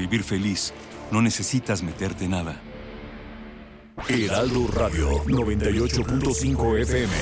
[0.00, 0.72] Vivir feliz,
[1.10, 2.58] no necesitas meterte nada.
[4.08, 7.12] Heraldo Radio 98.5 FM.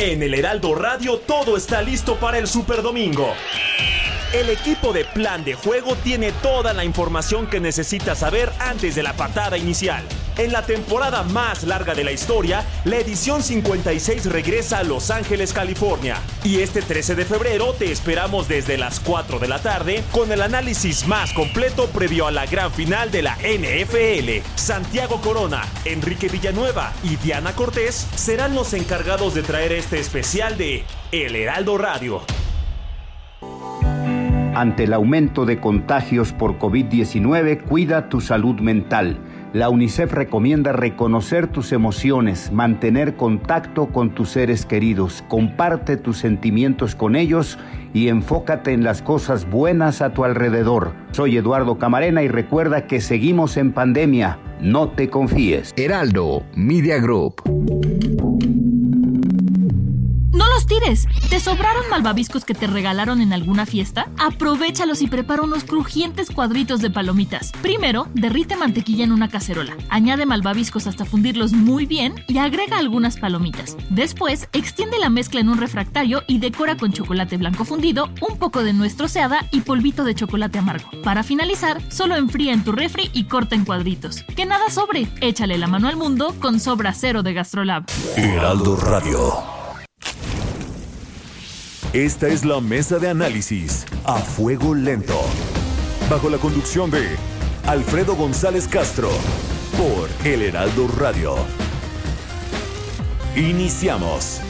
[0.00, 3.32] En el Heraldo Radio todo está listo para el Super Domingo.
[4.34, 9.02] El equipo de Plan de Juego tiene toda la información que necesita saber antes de
[9.02, 10.04] la patada inicial.
[10.36, 15.54] En la temporada más larga de la historia, la edición 56 regresa a Los Ángeles,
[15.54, 16.18] California.
[16.44, 20.42] Y este 13 de febrero te esperamos desde las 4 de la tarde con el
[20.42, 24.46] análisis más completo previo a la gran final de la NFL.
[24.56, 30.84] Santiago Corona, Enrique Villanueva y Diana Cortés serán los encargados de traer este especial de
[31.12, 32.22] El Heraldo Radio.
[34.58, 39.16] Ante el aumento de contagios por COVID-19, cuida tu salud mental.
[39.52, 46.96] La UNICEF recomienda reconocer tus emociones, mantener contacto con tus seres queridos, comparte tus sentimientos
[46.96, 47.56] con ellos
[47.94, 50.92] y enfócate en las cosas buenas a tu alrededor.
[51.12, 54.40] Soy Eduardo Camarena y recuerda que seguimos en pandemia.
[54.60, 55.72] No te confíes.
[55.76, 57.42] Heraldo Media Group.
[60.32, 61.06] ¡No los tires!
[61.30, 64.08] ¿Te sobraron malvaviscos que te regalaron en alguna fiesta?
[64.18, 67.52] Aprovechalos y prepara unos crujientes cuadritos de palomitas.
[67.62, 69.76] Primero, derrite mantequilla en una cacerola.
[69.88, 73.76] Añade malvaviscos hasta fundirlos muy bien y agrega algunas palomitas.
[73.88, 78.62] Después, extiende la mezcla en un refractario y decora con chocolate blanco fundido, un poco
[78.62, 80.90] de nuez troceada y polvito de chocolate amargo.
[81.02, 84.24] Para finalizar, solo enfría en tu refri y corta en cuadritos.
[84.36, 85.08] Que nada sobre.
[85.22, 87.84] Échale la mano al mundo con sobra cero de Gastrolab.
[88.16, 89.58] Heraldo Radio.
[91.94, 95.18] Esta es la mesa de análisis a fuego lento.
[96.10, 97.16] Bajo la conducción de
[97.66, 99.08] Alfredo González Castro
[99.78, 101.34] por El Heraldo Radio.
[103.34, 104.42] Iniciamos.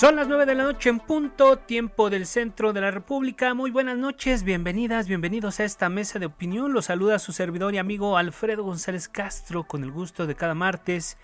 [0.00, 3.52] Son las 9 de la noche en punto, tiempo del centro de la República.
[3.52, 6.72] Muy buenas noches, bienvenidas, bienvenidos a esta mesa de opinión.
[6.72, 11.18] Los saluda su servidor y amigo Alfredo González Castro con el gusto de cada martes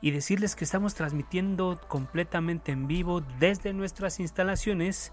[0.00, 5.10] y decirles que estamos transmitiendo completamente en vivo desde nuestras instalaciones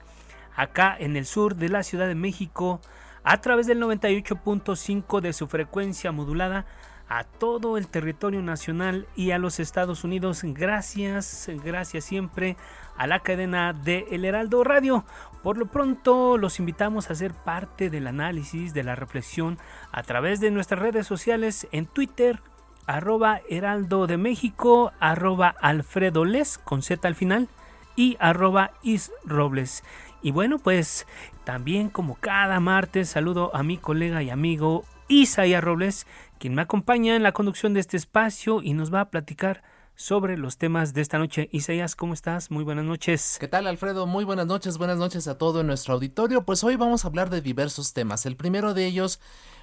[0.55, 2.79] acá en el sur de la Ciudad de México
[3.23, 6.67] a través del 98.5 de su frecuencia modulada
[7.09, 10.41] a todo el territorio nacional y a los Estados Unidos.
[10.43, 12.55] Gracias, gracias siempre
[12.99, 15.05] a la cadena de El Heraldo Radio.
[15.41, 19.57] Por lo pronto los invitamos a ser parte del análisis, de la reflexión
[19.93, 22.41] a través de nuestras redes sociales en Twitter,
[22.85, 27.47] arroba Heraldo de México, arroba Alfredo Les con Z al final
[27.95, 29.85] y arroba Is Robles.
[30.21, 31.07] Y bueno, pues
[31.45, 36.05] también como cada martes saludo a mi colega y amigo Isaías Robles,
[36.37, 39.63] quien me acompaña en la conducción de este espacio y nos va a platicar
[39.99, 41.49] sobre los temas de esta noche.
[41.51, 42.51] Isaías, ¿cómo estás?
[42.51, 43.35] Muy buenas noches.
[43.37, 44.07] ¿Qué tal, Alfredo?
[44.07, 46.45] Muy buenas noches, buenas noches a todo nuestro auditorio.
[46.45, 48.25] Pues hoy vamos a hablar de diversos temas.
[48.25, 49.19] El primero de ellos,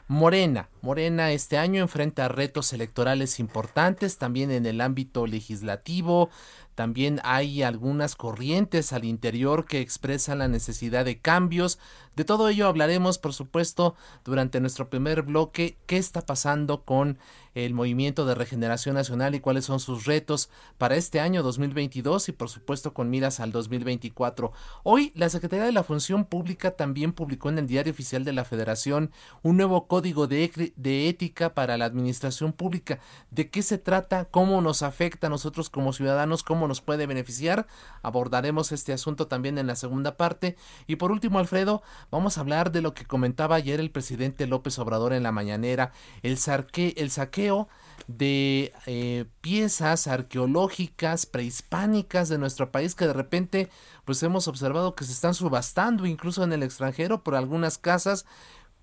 [0.09, 0.69] Morena.
[0.83, 6.29] Morena este año enfrenta retos electorales importantes, también en el ámbito legislativo.
[6.77, 11.81] También hay algunas corrientes al interior que expresan la necesidad de cambios.
[12.15, 17.19] De todo ello hablaremos, por supuesto, durante nuestro primer bloque, qué está pasando con
[17.65, 22.33] el movimiento de regeneración nacional y cuáles son sus retos para este año 2022 y
[22.33, 24.53] por supuesto con miras al 2024.
[24.83, 28.45] Hoy la Secretaría de la Función Pública también publicó en el Diario Oficial de la
[28.45, 29.11] Federación
[29.43, 32.99] un nuevo código de, de ética para la administración pública.
[33.31, 34.27] ¿De qué se trata?
[34.27, 36.43] ¿Cómo nos afecta a nosotros como ciudadanos?
[36.43, 37.67] ¿Cómo nos puede beneficiar?
[38.03, 40.57] Abordaremos este asunto también en la segunda parte.
[40.87, 44.79] Y por último, Alfredo, vamos a hablar de lo que comentaba ayer el presidente López
[44.79, 47.69] Obrador en la mañanera, el, saqueo
[48.09, 53.71] de eh, piezas arqueológicas prehispánicas de nuestro país que de repente
[54.05, 58.27] pues hemos observado que se están subastando incluso en el extranjero por algunas casas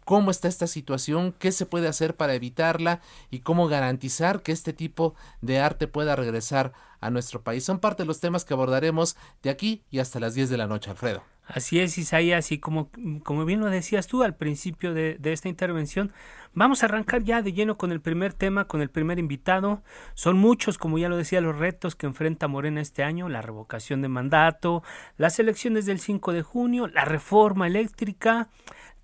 [0.05, 4.73] cómo está esta situación, qué se puede hacer para evitarla y cómo garantizar que este
[4.73, 7.63] tipo de arte pueda regresar a nuestro país.
[7.63, 10.67] Son parte de los temas que abordaremos de aquí y hasta las 10 de la
[10.67, 11.23] noche, Alfredo.
[11.45, 12.89] Así es, Isaías, y como,
[13.23, 16.13] como bien lo decías tú al principio de, de esta intervención,
[16.55, 19.81] Vamos a arrancar ya de lleno con el primer tema, con el primer invitado.
[20.13, 24.03] Son muchos, como ya lo decía, los retos que enfrenta Morena este año, la revocación
[24.03, 24.83] de mandato,
[25.17, 28.49] las elecciones del 5 de junio, la reforma eléctrica,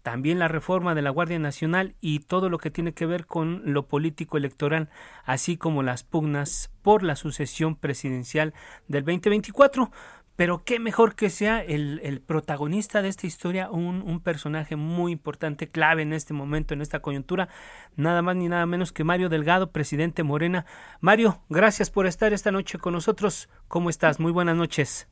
[0.02, 3.62] también la reforma de la Guardia Nacional y todo lo que tiene que ver con
[3.66, 4.90] lo político electoral,
[5.26, 8.54] así como las pugnas por la sucesión presidencial
[8.88, 9.92] del 2024.
[10.36, 15.68] pero qué mejor que sea el, protagonista de esta historia, un, un, personaje muy importante,
[15.68, 17.50] clave en este momento, en esta coyuntura,
[17.98, 20.66] nada más ni nada menos que Mario Delgado, presidente Morena.
[21.02, 23.50] Mario, gracias por estar esta noche con nosotros.
[23.68, 24.22] ¿Cómo estás?
[24.22, 25.10] Muy buenas noches.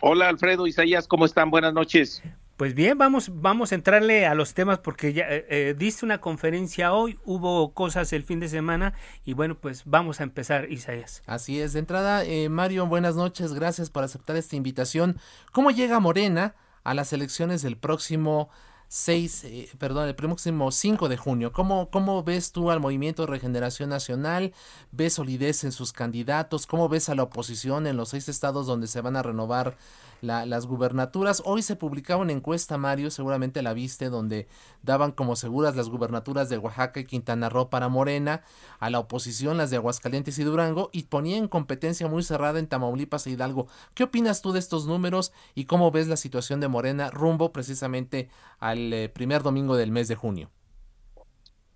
[0.00, 1.50] Hola Alfredo, Isaías, ¿cómo están?
[1.50, 2.22] Buenas noches.
[2.62, 6.20] Pues bien, vamos, vamos a entrarle a los temas porque ya eh, eh, diste una
[6.20, 8.94] conferencia hoy, hubo cosas el fin de semana
[9.24, 11.24] y bueno, pues vamos a empezar, Isaías.
[11.26, 15.18] Así es, de entrada, eh, Mario, buenas noches, gracias por aceptar esta invitación.
[15.50, 16.54] ¿Cómo llega Morena
[16.84, 18.48] a las elecciones del próximo
[18.92, 21.50] 6, eh, perdón, el próximo 5 de junio.
[21.50, 24.52] ¿Cómo, ¿Cómo ves tú al Movimiento de Regeneración Nacional?
[24.90, 26.66] ¿Ves solidez en sus candidatos?
[26.66, 29.78] ¿Cómo ves a la oposición en los seis estados donde se van a renovar
[30.22, 31.42] las gubernaturas.
[31.44, 34.46] Hoy se publicaba una encuesta, Mario, seguramente la viste, donde
[34.82, 38.42] daban como seguras las gubernaturas de Oaxaca y Quintana Roo para Morena,
[38.78, 42.68] a la oposición las de Aguascalientes y Durango, y ponía en competencia muy cerrada en
[42.68, 43.66] Tamaulipas e Hidalgo.
[43.94, 48.30] ¿Qué opinas tú de estos números y cómo ves la situación de Morena rumbo precisamente
[48.60, 50.50] al eh, primer domingo del mes de junio?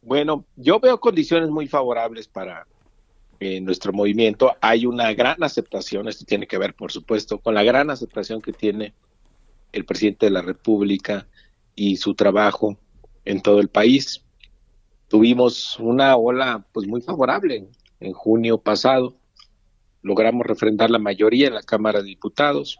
[0.02, 2.64] Bueno, yo veo condiciones muy favorables para
[3.40, 7.62] en nuestro movimiento hay una gran aceptación, esto tiene que ver por supuesto con la
[7.62, 8.94] gran aceptación que tiene
[9.72, 11.26] el presidente de la República
[11.74, 12.78] y su trabajo
[13.24, 14.24] en todo el país.
[15.08, 17.68] Tuvimos una ola pues muy favorable
[18.00, 19.16] en junio pasado.
[20.02, 22.78] Logramos refrendar la mayoría en la Cámara de Diputados,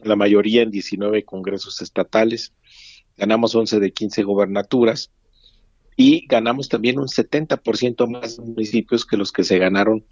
[0.00, 2.52] la mayoría en 19 congresos estatales.
[3.16, 5.10] Ganamos 11 de 15 gobernaturas
[5.96, 10.04] y ganamos también un 70% más municipios que los que se ganaron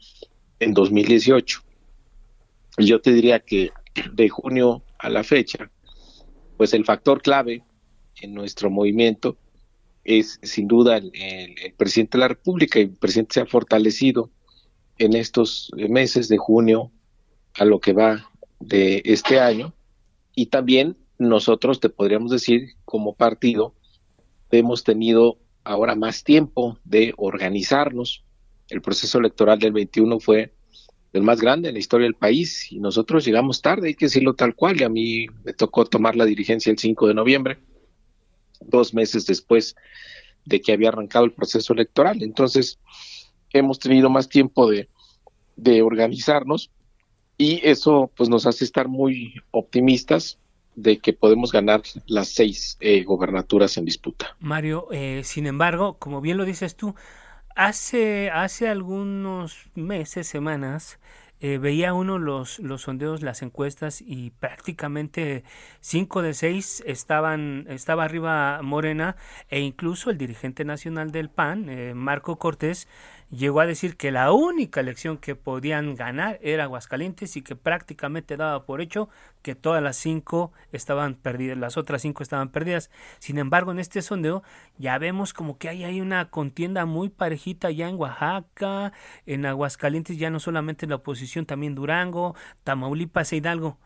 [0.59, 1.62] en 2018.
[2.79, 3.71] Yo te diría que
[4.12, 5.71] de junio a la fecha,
[6.56, 7.65] pues el factor clave
[8.21, 9.38] en nuestro movimiento
[10.05, 11.12] es sin duda el,
[11.77, 14.31] presidente de la República y el presidente se ha fortalecido
[14.99, 16.91] en estos meses de junio
[17.55, 18.31] a lo que va
[18.61, 19.75] de este año
[20.35, 23.75] y también nosotros te podríamos decir como partido
[24.50, 28.25] hemos tenido ahora más tiempo de organizarnos.
[28.69, 30.53] El proceso electoral del 21 fue
[31.12, 34.35] el más grande en la historia del país y nosotros llegamos tarde, hay que decirlo
[34.35, 37.59] tal cual, y a mí me tocó tomar la dirigencia el 5 de noviembre,
[38.61, 39.75] dos meses después
[40.45, 42.23] de que había arrancado el proceso electoral.
[42.23, 42.79] Entonces,
[43.53, 44.89] hemos tenido más tiempo de,
[45.57, 46.71] de organizarnos
[47.37, 50.39] y eso pues nos hace estar muy optimistas
[50.75, 54.37] de que podemos ganar las seis eh, gobernaturas en disputa.
[54.40, 56.94] Mario, eh, sin embargo, como bien lo dices tú,
[57.56, 60.99] hace, hace algunos meses, semanas,
[61.43, 65.43] eh, veía uno los, los sondeos, las encuestas y prácticamente
[65.81, 69.16] cinco de seis estaban, estaba arriba Morena
[69.49, 72.88] e incluso el dirigente nacional del PAN, Marco Cortés,
[73.31, 78.37] llegó a decir que la única elección que podían ganar era Aguascalientes y que prácticamente
[78.37, 79.09] daba por hecho
[79.43, 82.91] que todas las cinco estaban perdidas, las otras cinco estaban perdidas.
[83.19, 84.43] Sin embargo, en este sondeo
[84.79, 88.93] ya vemos como que hay, hay una contienda muy parejita ya en Oaxaca,
[89.27, 92.35] en Aguascalientes ya no solamente la oposición, también Durango,
[92.65, 93.79] Tamaulipas e Hidalgo.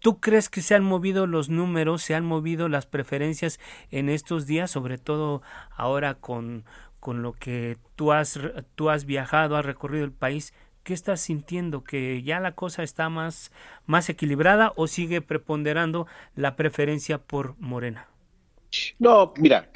[0.00, 3.60] ¿Tú crees que se han movido los números, se han movido las preferencias
[3.92, 5.42] en estos días, sobre todo
[5.76, 6.64] ahora con,
[7.02, 8.38] con lo que tú has,
[8.76, 10.54] tú has viajado, has recorrido el país,
[10.84, 11.82] ¿qué estás sintiendo?
[11.82, 13.50] ¿Que ya la cosa está más,
[13.86, 16.06] más equilibrada o sigue preponderando
[16.36, 18.06] la preferencia por Morena?
[19.00, 19.68] No, mira,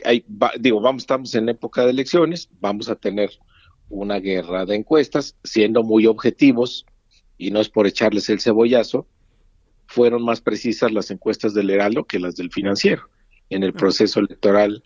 [0.60, 3.30] digo, vamos, estamos en época de elecciones, vamos a tener
[3.88, 6.86] una guerra de encuestas, siendo muy objetivos,
[7.38, 9.08] y no es por echarles el cebollazo,
[9.88, 13.10] fueron más precisas las encuestas del Heraldo que las del financiero
[13.50, 14.84] en el proceso electoral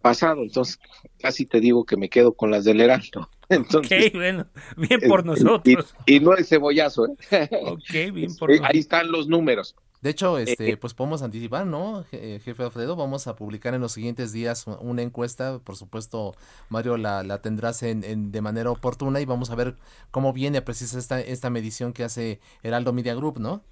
[0.00, 0.78] pasado, entonces
[1.18, 3.28] casi te digo que me quedo con las del Heraldo.
[3.50, 5.94] Entonces, bueno, bien por nosotros.
[6.04, 7.48] Y, no es cebollazo, ¿eh?
[7.64, 9.74] Ok, bien por Ahí están los números.
[10.00, 12.94] De hecho, este, eh, pues podemos anticipar, ¿no, jefe Alfredo?
[12.94, 16.36] Vamos a publicar en los siguientes días una encuesta, por supuesto,
[16.68, 19.76] Mario, la, la tendrás en, de manera oportuna y vamos a ver
[20.12, 23.62] cómo viene precisa esta, esta medición que hace Heraldo Media Group, ¿no?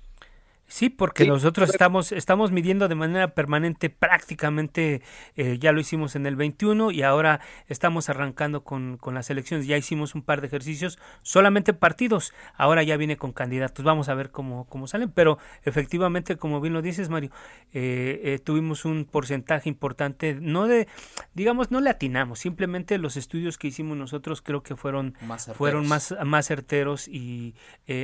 [0.69, 5.01] Sí, porque nosotros estamos, estamos midiendo de manera permanente prácticamente,
[5.37, 9.69] eh, ya lo hicimos en el 21 y ahora estamos arrancando con, con, las elecciones.
[9.69, 13.85] Ya hicimos un par de ejercicios, solamente partidos, ahora ya viene con candidatos.
[13.85, 17.31] Vamos a ver cómo, cómo salen, pero efectivamente, como bien lo dices, Mario,
[17.73, 20.89] eh, eh, tuvimos un porcentaje importante, no de,
[21.35, 25.87] digamos, no le atinamos, simplemente los estudios que hicimos nosotros creo que fueron más fueron
[25.87, 27.55] más, más certeros y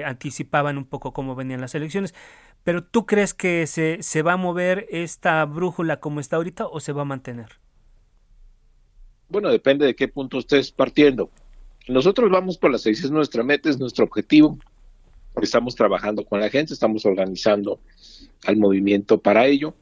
[0.04, 2.14] anticipaban un poco cómo venían las elecciones.
[2.64, 6.81] Pero ¿tú crees que se, se va a mover esta brújula como está ahorita o
[6.81, 7.59] se va a mantener?
[9.28, 11.31] Bueno, depende de qué punto estés partiendo.
[11.88, 14.59] Nosotros vamos por las seis, es nuestra meta, es nuestro objetivo.
[15.40, 17.81] Estamos trabajando con la gente, estamos organizando
[18.45, 19.75] al movimiento para ello.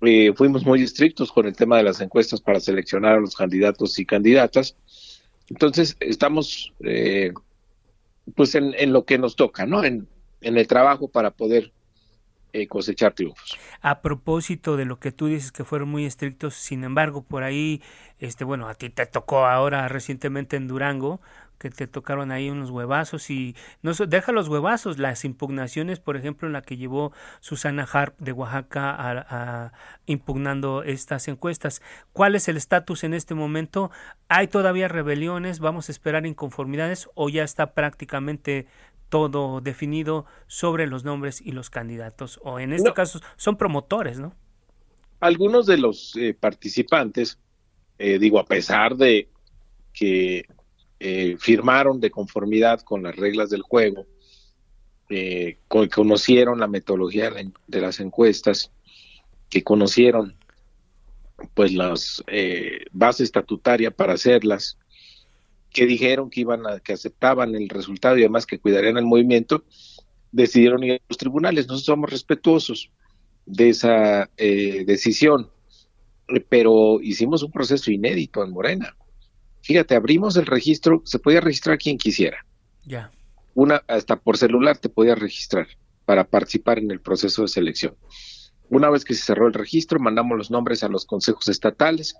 [0.00, 3.98] Eh, fuimos muy estrictos con el tema de las encuestas para seleccionar a los candidatos
[3.98, 4.76] y candidatas.
[5.50, 7.32] Entonces, estamos eh,
[8.36, 9.82] pues en, en, lo que nos toca, ¿no?
[9.82, 10.06] En,
[10.40, 11.72] en el trabajo para poder
[12.68, 13.58] cosechar triunfos.
[13.80, 17.82] A propósito de lo que tú dices que fueron muy estrictos, sin embargo, por ahí,
[18.18, 21.20] este, bueno, a ti te tocó ahora recientemente en Durango,
[21.58, 26.46] que te tocaron ahí unos huevazos y no deja los huevazos, las impugnaciones, por ejemplo,
[26.46, 29.72] en la que llevó Susana Harp de Oaxaca a,
[30.06, 31.82] impugnando estas encuestas.
[32.12, 33.90] ¿Cuál es el estatus en este momento?
[34.28, 35.58] ¿Hay todavía rebeliones?
[35.58, 38.66] ¿Vamos a esperar inconformidades o ya está prácticamente
[39.08, 44.34] todo definido sobre los nombres y los candidatos, o en este caso son promotores, ¿no?
[45.20, 47.38] Algunos de los eh, participantes,
[47.98, 49.28] eh, digo, a pesar de
[49.92, 50.46] que
[51.00, 54.06] eh, firmaron de conformidad con las reglas del juego,
[55.68, 57.32] conocieron la metodología
[57.66, 58.70] de las encuestas,
[59.48, 60.36] que conocieron
[61.54, 62.22] pues las
[62.92, 64.76] bases estatutarias para hacerlas,
[65.70, 69.64] que dijeron que iban a, que aceptaban el resultado y además que cuidarían el movimiento,
[70.32, 71.66] decidieron ir a los tribunales.
[71.66, 72.90] Nosotros somos respetuosos
[73.46, 75.50] de esa eh, decisión,
[76.48, 78.96] pero hicimos un proceso inédito en Morena.
[79.62, 82.44] Fíjate, abrimos el registro, se podía registrar quien quisiera.
[82.84, 83.10] Ya.
[83.54, 85.66] Una, hasta por celular te podía registrar
[86.04, 87.94] para participar en el proceso de selección.
[88.70, 92.16] Una vez que se cerró el registro, mandamos los nombres a los consejos estatales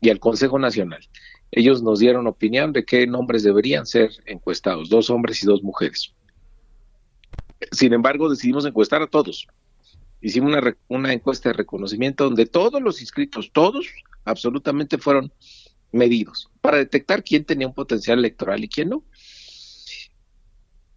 [0.00, 1.08] y al Consejo Nacional
[1.56, 6.12] ellos nos dieron opinión de qué nombres deberían ser encuestados, dos hombres y dos mujeres.
[7.70, 9.46] Sin embargo, decidimos encuestar a todos.
[10.20, 10.52] Hicimos
[10.88, 13.86] una, encuesta de reconocimiento donde todos los inscritos, todos,
[14.24, 15.32] absolutamente fueron
[15.92, 19.04] medidos para detectar quién tenía un potencial electoral y quién no.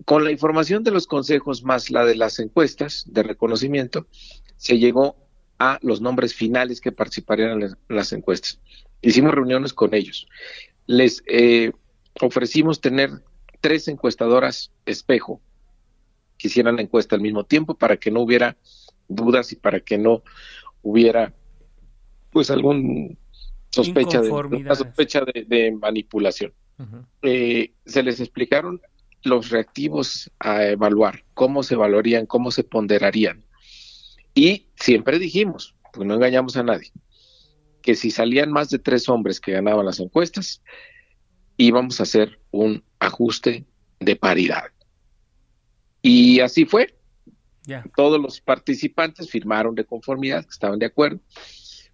[0.05, 4.07] Con la información de los consejos más la de las encuestas de reconocimiento,
[4.55, 5.17] se llegó
[5.59, 8.59] a los nombres finales que participarían en las encuestas.
[9.01, 10.27] Hicimos reuniones con ellos.
[10.85, 11.71] Les eh,
[12.21, 13.11] ofrecimos tener
[13.61, 15.41] tres encuestadoras espejo
[16.37, 18.57] que hicieran la encuesta al mismo tiempo para que no hubiera
[19.07, 20.23] dudas y para que no
[20.81, 21.33] hubiera
[22.31, 23.17] pues algún
[23.69, 24.29] sospecha de,
[24.75, 26.53] sospecha de, manipulación.
[27.23, 28.81] Eh, se les explicaron
[29.23, 33.43] los reactivos a evaluar, cómo se evaluarían, cómo se ponderarían.
[34.35, 36.91] Y siempre dijimos, pues no engañamos a nadie,
[37.87, 40.61] que si salían más de tres hombres que ganaban las encuestas,
[41.55, 43.65] íbamos a hacer un ajuste
[44.01, 44.65] de paridad.
[46.01, 46.97] Y así fue.
[47.95, 51.21] Todos los participantes firmaron de conformidad, que estaban de acuerdo.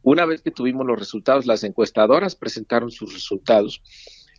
[0.02, 3.84] Una vez que tuvimos los resultados, las encuestadoras presentaron sus resultados.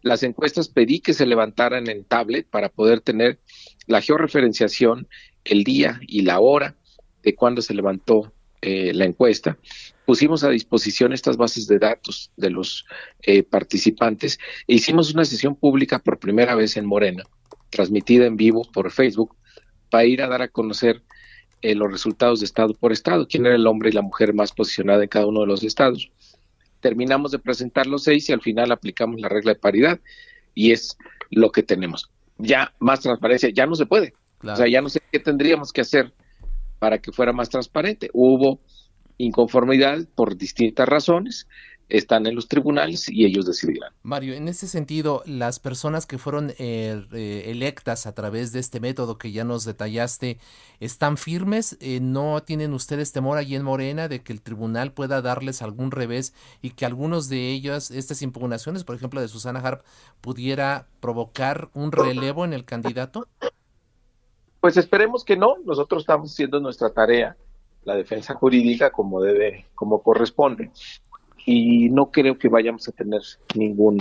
[0.02, 3.38] Las encuestas pedí que se levantaran en tablet para poder tener
[3.86, 5.06] la georreferenciación,
[5.44, 6.74] el día y la hora
[7.22, 8.33] de cuando se levantó
[8.66, 9.58] eh, la encuesta
[10.06, 12.86] pusimos a disposición estas bases de datos de los
[13.20, 17.24] eh, participantes e hicimos una sesión pública por primera vez en Morena,
[17.68, 19.36] transmitida en vivo por Facebook,
[19.90, 21.02] para ir a dar a conocer
[21.60, 24.50] eh, los resultados de estado por estado, quién era el hombre y la mujer más
[24.52, 26.10] posicionada en cada uno de los estados.
[26.80, 30.00] Terminamos de presentar los seis y al final aplicamos la regla de paridad
[30.54, 30.96] y es
[31.28, 32.10] lo que tenemos.
[32.38, 34.14] Ya más transparencia, ya no se puede.
[34.42, 36.14] O sea, ya no sé qué tendríamos que hacer
[36.84, 38.10] para que fuera más transparente.
[38.12, 38.60] Hubo
[39.16, 41.48] inconformidad por distintas razones,
[41.88, 43.90] están en los tribunales y ellos decidirán.
[44.02, 49.16] Mario, en ese sentido, las personas que fueron eh, electas a través de este método
[49.16, 50.36] que ya nos detallaste,
[50.78, 51.78] ¿están firmes?
[51.80, 55.90] Eh, ¿No tienen ustedes temor allí en Morena de que el tribunal pueda darles algún
[55.90, 59.86] revés y que algunos de ellos, estas impugnaciones, por ejemplo, de Susana Harp,
[60.20, 63.26] pudiera provocar un relevo en el candidato?
[64.64, 67.36] Pues esperemos que no, nosotros estamos haciendo nuestra tarea
[67.82, 70.70] la defensa jurídica como debe, como corresponde.
[71.44, 73.20] Y no creo que vayamos a tener
[73.54, 73.98] ningún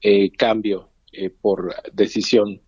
[0.00, 2.62] eh, cambio eh, por decisión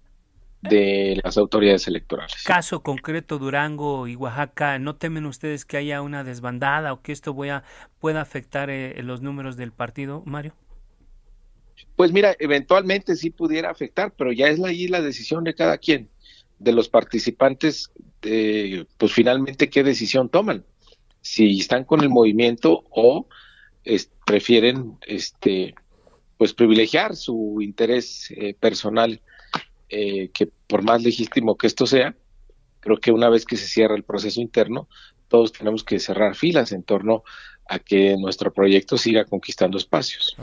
[0.60, 2.34] de las autoridades electorales.
[2.44, 7.34] Caso concreto Durango y Oaxaca, ¿no temen ustedes que haya una desbandada o que esto
[7.34, 10.52] pueda afectar eh, los números del partido, Mario?
[11.96, 16.10] Pues mira, eventualmente sí pudiera afectar, pero ya es ahí la decisión de cada quien
[16.58, 20.64] de los participantes, pues finalmente qué decisión toman,
[21.20, 23.26] si están con el movimiento o
[24.26, 25.74] prefieren este
[26.36, 29.22] pues privilegiar su interés eh, personal
[29.88, 32.14] eh, que por más legítimo que esto sea
[32.80, 34.88] creo que una vez que se cierra el proceso interno
[35.28, 37.22] todos tenemos que cerrar filas en torno
[37.68, 40.36] a que nuestro proyecto siga conquistando espacios.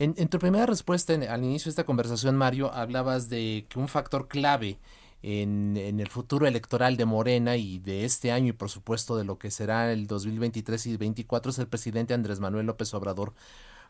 [0.00, 4.26] En, tu primera respuesta al inicio de esta conversación, Mario, hablabas de que un factor
[4.26, 4.76] clave
[5.22, 9.38] en, el futuro electoral de Morena y de este año y por supuesto de lo
[9.38, 13.34] que será el 2023 y 2024 es el presidente Andrés Manuel López Obrador.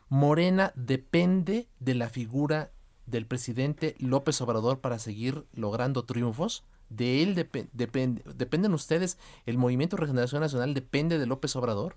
[0.09, 2.71] Morena depende de la figura
[3.05, 6.63] del presidente López Obrador para seguir logrando triunfos.
[6.89, 7.35] De él
[7.73, 11.95] dependen ustedes, el Movimiento Regeneración Nacional depende de López Obrador.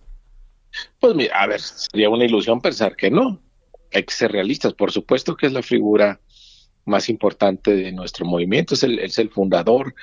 [0.99, 3.41] Pues mira, a ver, sería una ilusión pensar que no.
[3.93, 4.73] Hay que ser realistas.
[4.75, 6.21] Por supuesto que es la figura
[6.85, 9.95] más importante de nuestro movimiento, es el, es el fundador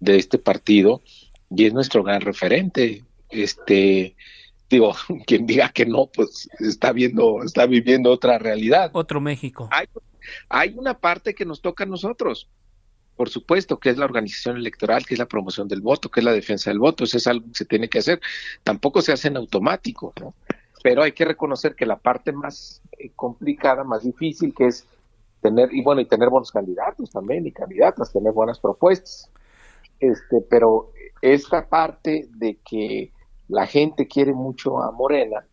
[0.00, 1.02] de este partido
[1.50, 3.04] y es nuestro gran referente.
[3.30, 4.16] Este,
[4.68, 4.94] digo,
[5.26, 8.90] quien diga que no, pues está viendo, está viviendo otra realidad.
[8.94, 9.68] Otro México.
[9.70, 9.86] Hay,
[10.48, 12.48] hay una parte que nos toca a nosotros,
[13.16, 16.24] por supuesto, que es la organización electoral, que es la promoción del voto, que es
[16.24, 18.20] la defensa del voto, eso es algo que se tiene que hacer.
[18.64, 20.34] Tampoco se hace en automático, ¿no?
[20.82, 24.86] Pero hay que reconocer que la parte más eh, complicada, más difícil, que es
[25.42, 29.30] tener, y bueno, y tener buenos candidatos también, y candidatas, tener buenas propuestas.
[30.00, 33.12] Este, pero esta parte de que
[33.48, 35.44] la gente quiere mucho a Morena,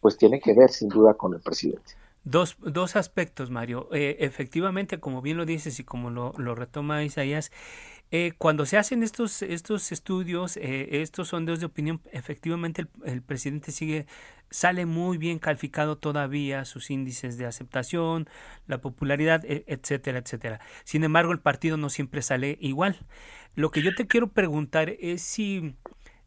[0.00, 1.94] pues tiene que ver sin duda con el presidente.
[2.22, 3.88] Dos, dos aspectos, Mario.
[3.92, 7.52] Eh, efectivamente, como bien lo dices y como lo, lo retoma Isaías,
[8.12, 13.72] eh, cuando se hacen estos, estos estudios, eh, estos sondeos de opinión, efectivamente el, presidente
[13.72, 14.06] sigue,
[14.48, 18.28] sale muy bien calificado todavía sus índices de aceptación,
[18.68, 20.60] la popularidad, e, etcétera, etcétera.
[20.84, 22.96] Sin embargo, el partido no siempre sale igual.
[23.56, 25.74] Lo que yo te quiero preguntar es si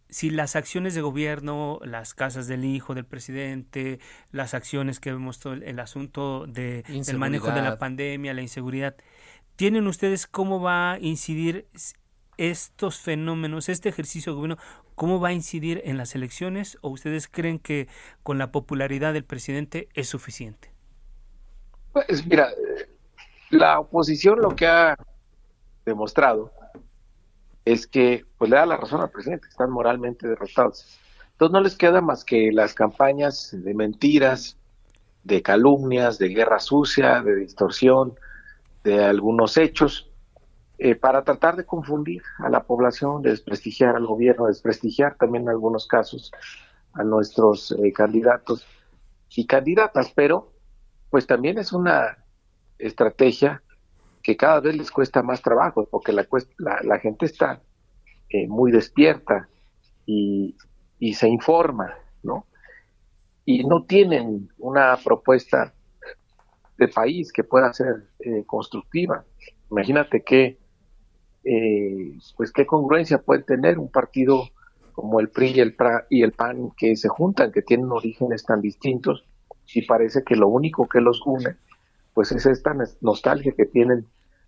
[0.10, 4.00] si las acciones de gobierno, las casas del hijo del presidente,
[4.32, 8.96] las acciones que vemos todo el, asunto de, del manejo de la pandemia, la inseguridad,
[9.60, 11.68] ¿tienen ustedes cómo va a incidir
[12.38, 14.58] estos fenómenos, este ejercicio de gobierno,
[14.96, 17.90] cómo va a incidir en las elecciones o ustedes creen que
[18.24, 20.72] con la popularidad del presidente es suficiente?
[21.92, 22.48] Pues mira,
[23.50, 24.96] la oposición lo que ha
[25.86, 26.54] demostrado
[27.66, 30.98] es que pues le da la razón al presidente, están moralmente derrotados.
[31.34, 34.58] Entonces no les queda más que las campañas de mentiras,
[35.26, 38.16] de calumnias, de guerra sucia, de distorsión,
[38.84, 40.10] de algunos hechos,
[40.78, 45.50] eh, para tratar de confundir a la población, de desprestigiar al gobierno, desprestigiar también en
[45.50, 46.32] algunos casos
[46.94, 48.66] a nuestros eh, candidatos
[49.36, 50.54] y candidatas, pero
[51.10, 52.18] pues también es una
[52.78, 53.62] estrategia
[54.24, 56.28] que cada vez les cuesta más trabajo, porque la,
[56.58, 57.62] la, gente está
[58.30, 59.50] eh, muy despierta
[60.06, 60.56] y,
[61.14, 62.46] se informa, ¿no?
[63.46, 65.74] Y no tienen una propuesta
[66.80, 69.26] de país que pueda ser eh, constructiva.
[69.70, 70.58] Imagínate qué,
[71.44, 74.50] eh, pues qué congruencia puede tener un partido
[74.94, 75.76] como el PRI y el,
[76.10, 79.26] y el PAN que se juntan, que tienen orígenes tan distintos
[79.74, 81.56] y parece que lo único que los une
[82.14, 84.08] pues es esta nostalgia que tienen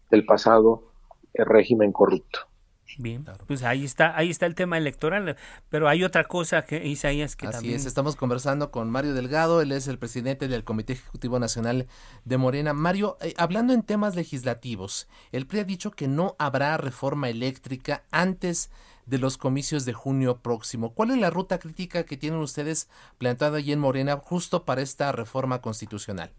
[0.10, 0.92] del pasado
[1.34, 2.51] régimen corrupto.
[2.98, 5.38] Bien, pues ahí está, ahí está el tema electoral,
[5.70, 9.72] pero hay otra cosa que Isaías que Así es, estamos conversando con Mario Delgado, él
[9.72, 11.88] es el presidente del Comité Ejecutivo Nacional
[12.26, 12.74] de Morena.
[12.74, 18.04] Mario, eh, hablando en temas legislativos, el PRI ha dicho que no habrá reforma eléctrica
[18.12, 18.70] antes
[19.06, 20.94] de los comicios de junio próximo.
[20.94, 25.12] ¿Cuál es la ruta crítica que tienen ustedes plantada allí en Morena justo para esta
[25.12, 26.32] reforma constitucional?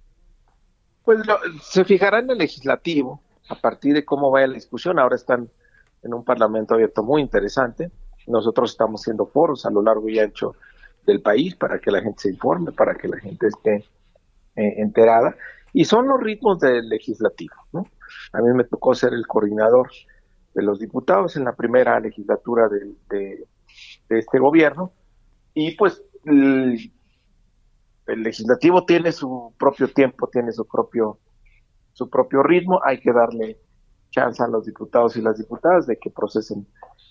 [1.04, 1.18] Pues
[1.62, 4.98] se fijará en el legislativo a partir de cómo vaya la discusión.
[4.98, 5.50] Ahora están
[6.02, 7.90] en un parlamento abierto muy interesante.
[8.26, 10.54] Nosotros estamos haciendo foros a lo largo y ancho
[11.06, 13.76] del país para que la gente se informe, para que la gente esté
[14.56, 15.36] eh, enterada.
[15.72, 17.54] Y son los ritmos del legislativo.
[18.32, 19.90] A mí me tocó ser el coordinador
[20.54, 23.46] de los diputados en la primera legislatura de,
[24.08, 24.92] de este gobierno.
[25.54, 26.92] Y pues el,
[28.06, 31.18] el legislativo tiene su propio tiempo, tiene su propio,
[31.92, 33.58] su propio ritmo, hay que darle
[34.12, 36.68] chance a los diputados y las diputadas de que procesen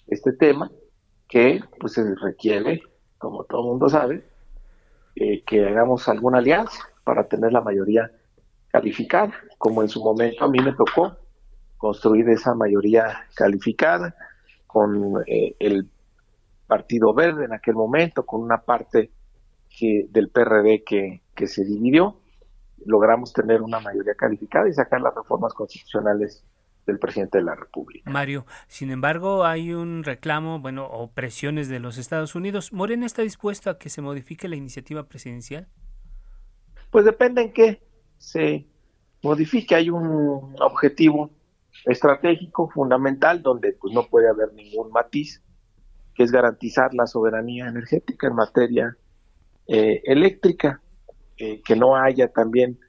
[0.07, 0.71] este tema,
[1.27, 2.81] que pues se requiere,
[3.17, 4.23] como todo mundo sabe,
[5.15, 8.09] eh, que hagamos alguna alianza para tener la mayoría
[8.69, 11.17] calificada, como en su momento a mí me tocó
[11.77, 14.15] construir esa mayoría calificada
[14.67, 15.89] con eh, el
[16.67, 19.11] Partido Verde en aquel momento, con una parte
[19.69, 22.21] que, del PRD que, que se dividió,
[22.85, 26.45] logramos tener una mayoría calificada y sacar las reformas constitucionales
[26.85, 28.09] del presidente de la República.
[28.09, 32.73] Mario, sin embargo, hay un reclamo, bueno, o presiones de los Estados Unidos.
[32.73, 35.67] ¿Morena está dispuesto a que se modifique la iniciativa presidencial?
[36.89, 37.81] Pues depende en qué
[38.17, 38.67] se
[39.21, 39.75] modifique.
[39.75, 41.31] Hay un objetivo
[41.85, 45.41] estratégico fundamental donde pues no puede haber ningún matiz,
[46.13, 48.97] que es garantizar la soberanía energética en materia
[49.67, 50.81] eh, eléctrica,
[51.37, 52.79] eh, que no haya también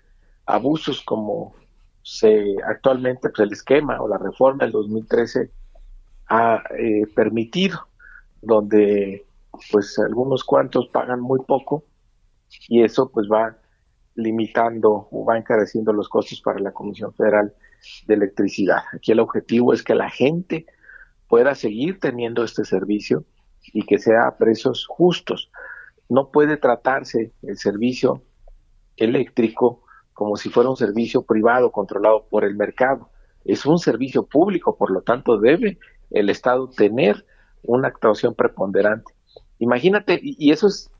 [0.47, 1.55] abusos como
[2.03, 5.51] se actualmente pues, el esquema o la reforma del 2013
[6.29, 7.79] ha eh, permitido
[8.41, 9.27] donde
[9.71, 11.85] pues algunos cuantos pagan muy poco
[12.69, 13.57] y eso pues va
[14.15, 17.55] limitando o va encareciendo los costos para la Comisión Federal
[18.07, 18.83] de Electricidad.
[18.93, 20.67] Aquí el objetivo es que la gente
[21.29, 23.25] pueda seguir teniendo este servicio
[23.73, 25.51] y que sea a precios justos.
[26.09, 28.23] No puede tratarse el servicio
[28.97, 33.09] eléctrico como si fuera un servicio privado controlado por el mercado.
[33.45, 35.79] Es un servicio público, por lo tanto debe
[36.11, 37.25] el Estado tener
[37.63, 39.13] una actuación preponderante.
[39.59, 40.91] Imagínate, y eso es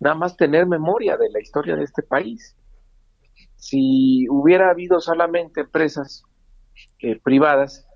[0.00, 2.56] nada más tener memoria de la historia de este país.
[3.56, 6.24] Si hubiera habido solamente empresas
[7.00, 7.86] eh, privadas,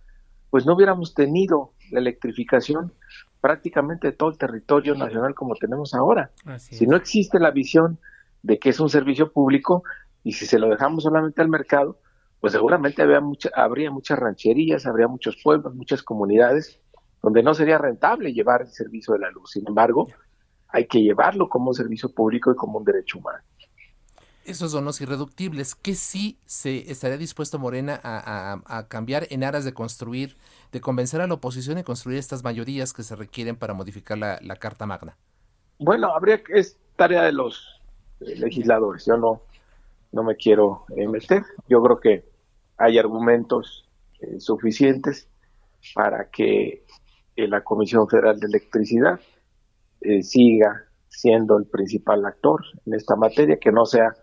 [0.51, 2.93] pues no hubiéramos tenido la electrificación
[3.41, 6.31] prácticamente de todo el territorio nacional como tenemos ahora.
[6.59, 7.99] si no existe la visión
[8.43, 9.83] de que es un servicio público
[10.25, 11.99] y si se lo dejamos solamente al mercado,
[12.41, 16.81] pues seguramente había mucha, habría muchas rancherías, habría muchos pueblos, muchas comunidades
[17.23, 19.53] donde no sería rentable llevar el servicio de la luz.
[19.53, 20.09] Sin embargo,
[20.69, 23.39] hay que llevarlo como un servicio público y como un derecho humano.
[24.45, 25.77] Esos son los irreductibles.
[25.77, 30.37] ¿Qué sí se estaría dispuesto Morena a, cambiar en aras de construir,
[30.73, 34.57] de convencer a la oposición y construir estas mayorías que se requieren para modificar la,
[34.57, 35.17] Carta Magna?
[35.79, 37.81] Bueno, habría que, es tarea de los
[38.21, 39.07] eh, legisladores.
[39.07, 39.43] Yo no,
[40.13, 41.43] no me quiero eh, meter.
[41.69, 42.25] Yo creo que
[42.79, 43.89] hay argumentos
[44.21, 45.29] eh, suficientes
[45.95, 46.85] para que
[47.37, 49.19] la Comisión Federal de Electricidad
[50.21, 54.15] siga siendo el principal actor en esta materia, que no sea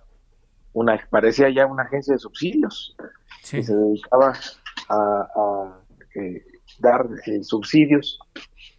[0.74, 2.96] una, parecía ya una agencia de subsidios,
[3.50, 4.34] que se dedicaba
[4.90, 5.80] a,
[6.16, 6.44] eh,
[6.80, 8.20] dar eh, subsidios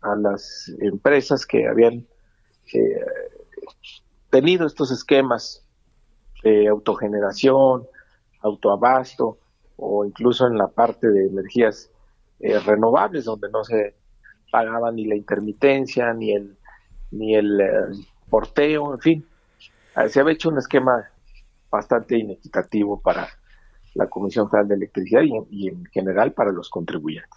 [0.02, 2.06] a las empresas que habían
[2.72, 3.04] eh,
[4.30, 5.64] tenido estos esquemas
[6.42, 7.86] de autogeneración,
[8.40, 9.38] autoabasto
[9.76, 11.90] o incluso en la parte de energías
[12.38, 13.94] renovables donde no se
[14.50, 16.56] pagaba ni la intermitencia ni el
[17.10, 17.60] ni el
[18.28, 19.26] porteo, en fin,
[20.08, 21.10] se había hecho un esquema
[21.70, 23.28] bastante inequitativo para
[23.94, 27.30] la Comisión Federal de Electricidad y, en general para los contribuyentes.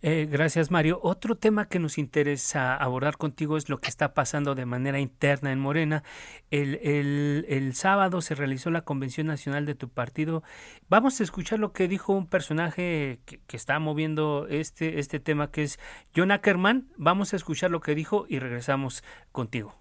[0.00, 0.98] Eh, gracias, Mario.
[1.02, 5.52] Otro tema que nos interesa abordar contigo es lo que está pasando de manera interna
[5.52, 6.02] en Morena.
[6.50, 10.42] El, el, sábado se realizó la Convención Nacional de tu partido.
[10.88, 15.50] Vamos a escuchar lo que dijo un personaje que, que está moviendo este, este tema,
[15.50, 15.78] que es
[16.16, 16.88] John Ackerman.
[16.96, 19.74] Vamos a escuchar lo que dijo y regresamos contigo.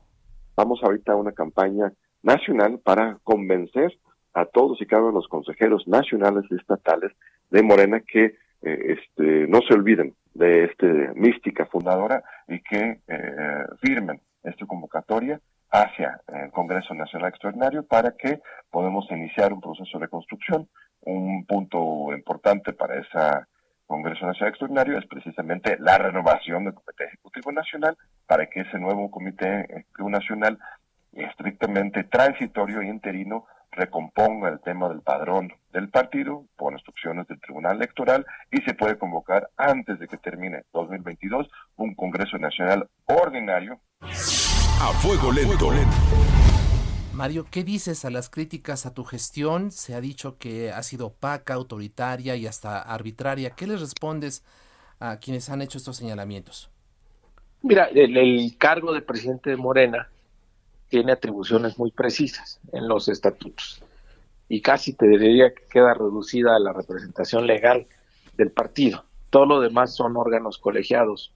[0.55, 3.97] Vamos ahorita a una campaña nacional para convencer
[4.33, 7.11] a todos y cada uno de los consejeros nacionales y estatales
[7.49, 13.65] de Morena que eh, este, no se olviden de esta mística fundadora y que eh,
[13.81, 15.39] firmen esta convocatoria
[15.69, 20.67] hacia el Congreso Nacional Extraordinario para que podamos iniciar un proceso de construcción.
[21.01, 23.45] Un punto importante para ese
[23.87, 29.09] Congreso Nacional Extraordinario es precisamente la renovación del Comité Ejecutivo Nacional para que ese nuevo
[29.09, 30.59] Comité Ejecutivo Nacional
[31.13, 37.77] estrictamente transitorio e interino recomponga el tema del padrón del partido por instrucciones del Tribunal
[37.77, 43.79] Electoral y se puede convocar antes de que termine 2022 un Congreso Nacional ordinario.
[44.01, 45.69] A fuego lento.
[47.13, 49.71] Mario, ¿qué dices a las críticas a tu gestión?
[49.71, 53.51] Se ha dicho que ha sido opaca, autoritaria y hasta arbitraria.
[53.51, 54.43] ¿Qué les respondes
[54.99, 56.71] a quienes han hecho estos señalamientos?
[57.61, 60.09] Mira, el, el cargo de presidente de Morena
[60.91, 63.81] tiene atribuciones muy precisas en los estatutos
[64.49, 67.87] y casi te diría que queda reducida a la representación legal
[68.35, 69.05] del partido.
[69.29, 71.33] Todo lo demás son órganos colegiados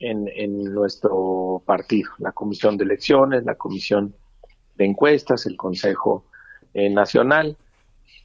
[0.00, 4.16] en, nuestro partido, la comisión de elecciones, la comisión
[4.74, 6.24] de encuestas, el Consejo
[6.74, 7.56] eh, Nacional.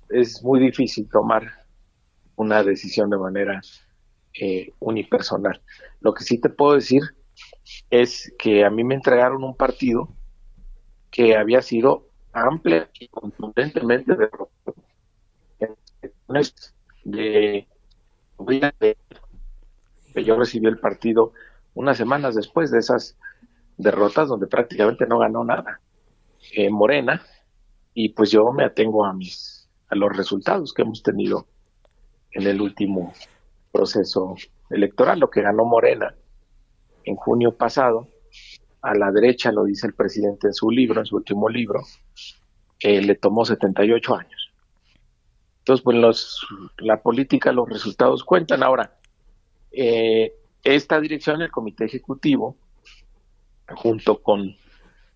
[0.09, 1.43] Es muy difícil tomar
[2.35, 3.61] una decisión de manera
[4.33, 5.61] eh, unipersonal.
[6.01, 7.03] Lo que sí te puedo decir
[7.91, 10.16] es que a mí me entregaron un partido
[11.17, 14.75] que había sido amplia y contundentemente derrotado.
[17.03, 17.67] De,
[20.13, 21.33] que yo recibí el partido
[21.73, 23.17] unas semanas después de esas
[23.77, 25.81] derrotas donde prácticamente no ganó nada
[26.51, 27.23] en Morena
[27.95, 31.47] y pues yo me atengo a mis a los resultados que hemos tenido
[32.31, 33.13] en el último
[33.71, 34.35] proceso
[34.69, 36.13] electoral lo que ganó Morena
[37.05, 38.07] en junio pasado
[38.81, 41.81] a la derecha, lo dice el presidente en su libro, en su último libro,
[42.79, 44.51] eh, le tomó 78 años.
[45.59, 48.63] Entonces, pues los, la política, los resultados cuentan.
[48.63, 48.97] Ahora,
[49.71, 52.55] eh, esta dirección, el comité ejecutivo,
[53.75, 54.55] junto con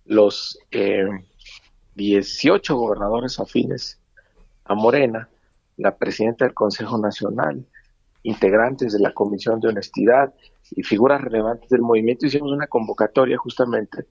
[0.05, 0.59] los
[1.95, 4.01] 18 eh, gobernadores afines
[4.65, 5.29] a Morena,
[5.77, 7.65] la presidenta del Consejo Nacional,
[8.23, 10.33] integrantes de la Comisión de Honestidad
[10.71, 14.05] y figuras relevantes del movimiento, hicimos una convocatoria justamente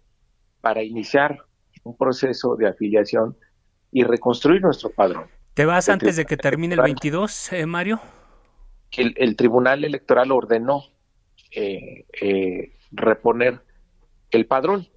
[0.60, 1.38] para iniciar
[1.84, 3.36] un proceso de afiliación
[3.92, 5.24] y reconstruir nuestro padrón.
[5.54, 8.00] ¿Te vas antes de que termine el 22, eh, Mario?
[8.90, 10.84] Que el, Tribunal Electoral ordenó
[11.54, 13.60] eh, eh, reponer
[14.30, 14.88] el padrón.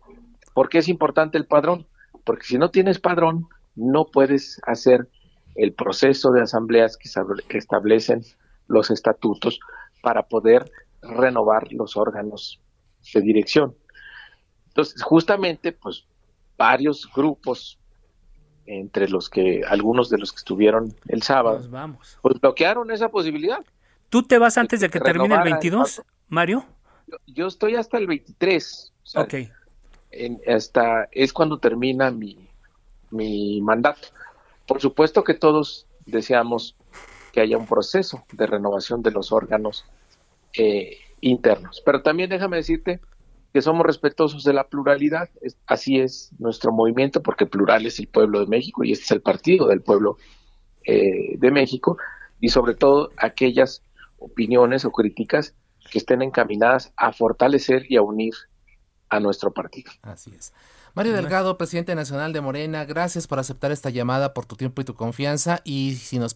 [0.54, 1.88] ¿Por qué es importante el padrón?
[2.24, 5.08] Porque si no tienes padrón, no puedes hacer
[5.56, 7.10] el proceso de asambleas que,
[7.48, 8.22] que establecen
[8.68, 9.60] los estatutos
[10.02, 10.72] para poder
[11.02, 12.62] renovar los órganos
[13.14, 13.76] de dirección.
[14.68, 16.06] Entonces, justamente, pues
[16.58, 17.80] varios grupos,
[18.66, 21.70] entre los que algunos de los que estuvieron el sábado,
[22.22, 23.60] pues bloquearon esa posibilidad.
[24.10, 26.66] ¿Tú te vas antes de que, termine el 22, Mario?
[27.28, 28.94] Yo, estoy hasta el 23.
[29.16, 29.34] ok.
[30.48, 32.48] hasta es cuando termina mi,
[33.12, 34.08] mi mandato.
[34.66, 36.76] Por supuesto que todos deseamos
[37.34, 39.84] que haya un proceso de renovación de los órganos
[40.56, 41.82] eh, internos.
[41.84, 43.02] Pero también déjame decirte
[43.52, 45.30] que somos respetuosos de la pluralidad.
[45.68, 49.22] así es nuestro movimiento, porque plural es el pueblo de México y este es el
[49.22, 50.18] partido del pueblo
[50.86, 51.98] eh, de México,
[52.40, 53.82] y sobre todo aquellas
[54.20, 55.56] opiniones o críticas
[55.92, 58.34] que estén encaminadas a fortalecer y a unir
[59.10, 59.92] a nuestro partido.
[60.02, 60.54] Así es.
[60.96, 64.86] Mario Delgado, presidente nacional de Morena, gracias por aceptar esta llamada, por tu tiempo y
[64.86, 65.62] tu confianza.
[65.64, 66.36] Y si nos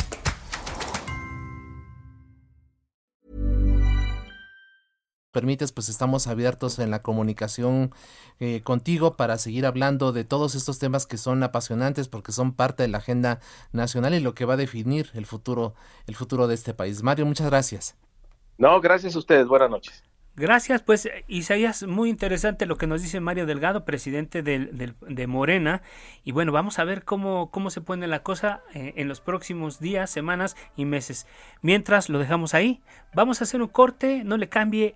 [5.31, 7.91] permites, pues estamos abiertos en la comunicación
[8.39, 12.83] eh, contigo para seguir hablando de todos estos temas que son apasionantes porque son parte
[12.83, 13.39] de la agenda
[13.71, 15.73] nacional y lo que va a definir el futuro,
[16.07, 17.01] el futuro de este país.
[17.01, 17.95] Mario, muchas gracias.
[18.57, 19.47] No, gracias a ustedes.
[19.47, 20.03] Buenas noches.
[20.33, 25.81] Gracias, pues Isaías, muy interesante lo que nos dice Mario Delgado, presidente de Morena.
[26.23, 29.81] Y bueno, vamos a ver cómo, cómo se pone la cosa eh, en los próximos
[29.81, 31.27] días, semanas y meses.
[31.61, 32.81] Mientras lo dejamos ahí,
[33.13, 34.95] vamos a hacer un corte, no le cambie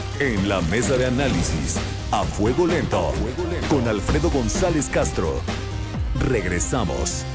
[0.21, 1.79] En la mesa de análisis,
[2.11, 3.11] a fuego lento,
[3.71, 5.41] con Alfredo González Castro.
[6.29, 7.25] Regresamos.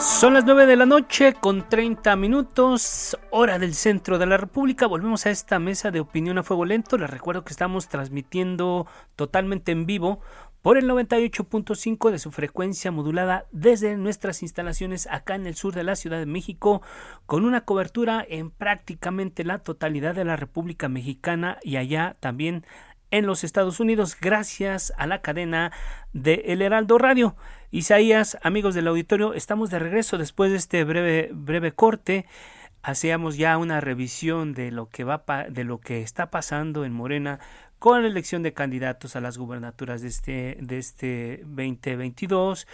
[0.00, 4.88] Son las 9 de la noche con 30 minutos, hora del centro de la República.
[4.88, 6.98] Volvemos a esta mesa de opinión a fuego lento.
[6.98, 10.18] Les recuerdo que estamos transmitiendo totalmente en vivo
[10.62, 15.82] por el 98.5 de su frecuencia modulada desde nuestras instalaciones acá en el sur de
[15.82, 16.82] la Ciudad de México,
[17.26, 22.64] con una cobertura en prácticamente la totalidad de la República Mexicana y allá también
[23.10, 25.70] en los Estados Unidos, gracias a la cadena
[26.14, 27.36] de El Heraldo Radio.
[27.70, 32.24] Isaías, amigos del auditorio, estamos de regreso después de este breve, breve corte.
[32.82, 37.38] Hacíamos ya una revisión de lo que va de lo que está pasando en Morena
[37.82, 42.68] con la elección de candidatos a las gubernaturas de este, de este 2022,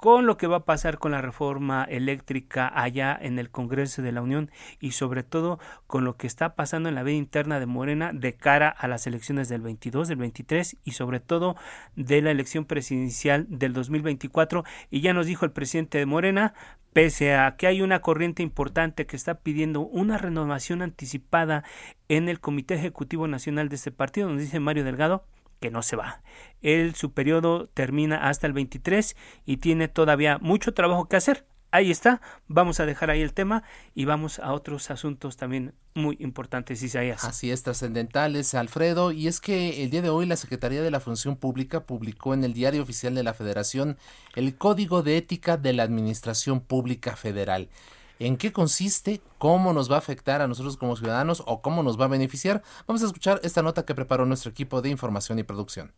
[0.00, 4.12] con lo que va a pasar con la reforma eléctrica allá en el Congreso de
[4.12, 7.66] la Unión y sobre todo con lo que está pasando en la vida interna de
[7.66, 11.54] Morena de cara a las elecciones del 22, del 23 y sobre todo
[11.96, 16.54] de la elección presidencial del 2024 y ya nos dijo el presidente de Morena
[16.94, 21.62] pese a que hay una corriente importante que está pidiendo una renovación anticipada
[22.08, 25.26] en el Comité Ejecutivo Nacional de este partido, nos dice Mario Delgado,
[25.60, 26.22] que no se va.
[26.62, 31.46] Él, su periodo termina hasta el 23 y tiene todavía mucho trabajo que hacer.
[31.72, 33.62] Ahí está, vamos a dejar ahí el tema
[33.94, 37.22] y vamos a otros asuntos también muy importantes, Isaías.
[37.22, 39.12] Así es, trascendentales, Alfredo.
[39.12, 42.42] Y es que el día de hoy la Secretaría de la Función Pública publicó en
[42.42, 43.98] el Diario Oficial de la Federación
[44.34, 47.68] el Código de Ética de la Administración Pública Federal.
[48.20, 49.22] ¿En qué consiste?
[49.38, 52.62] ¿Cómo nos va a afectar a nosotros como ciudadanos o cómo nos va a beneficiar?
[52.86, 55.94] Vamos a escuchar esta nota que preparó nuestro equipo de información y producción.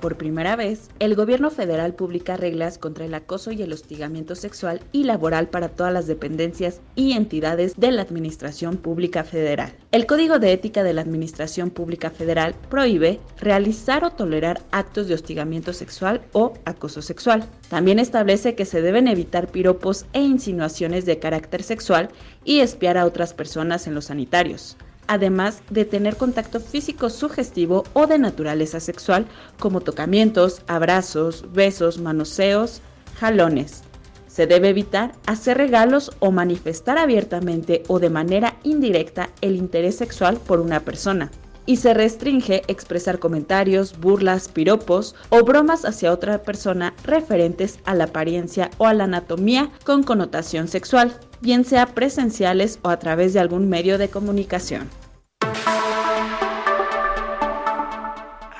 [0.00, 4.80] Por primera vez, el gobierno federal publica reglas contra el acoso y el hostigamiento sexual
[4.92, 9.74] y laboral para todas las dependencias y entidades de la Administración Pública Federal.
[9.90, 15.14] El Código de Ética de la Administración Pública Federal prohíbe realizar o tolerar actos de
[15.14, 17.48] hostigamiento sexual o acoso sexual.
[17.68, 22.10] También establece que se deben evitar piropos e insinuaciones de carácter sexual
[22.44, 24.76] y espiar a otras personas en los sanitarios
[25.08, 29.26] además de tener contacto físico sugestivo o de naturaleza sexual,
[29.58, 32.80] como tocamientos, abrazos, besos, manoseos,
[33.18, 33.82] jalones.
[34.28, 40.36] Se debe evitar hacer regalos o manifestar abiertamente o de manera indirecta el interés sexual
[40.36, 41.32] por una persona.
[41.66, 48.04] Y se restringe expresar comentarios, burlas, piropos o bromas hacia otra persona referentes a la
[48.04, 53.40] apariencia o a la anatomía con connotación sexual, bien sea presenciales o a través de
[53.40, 54.88] algún medio de comunicación.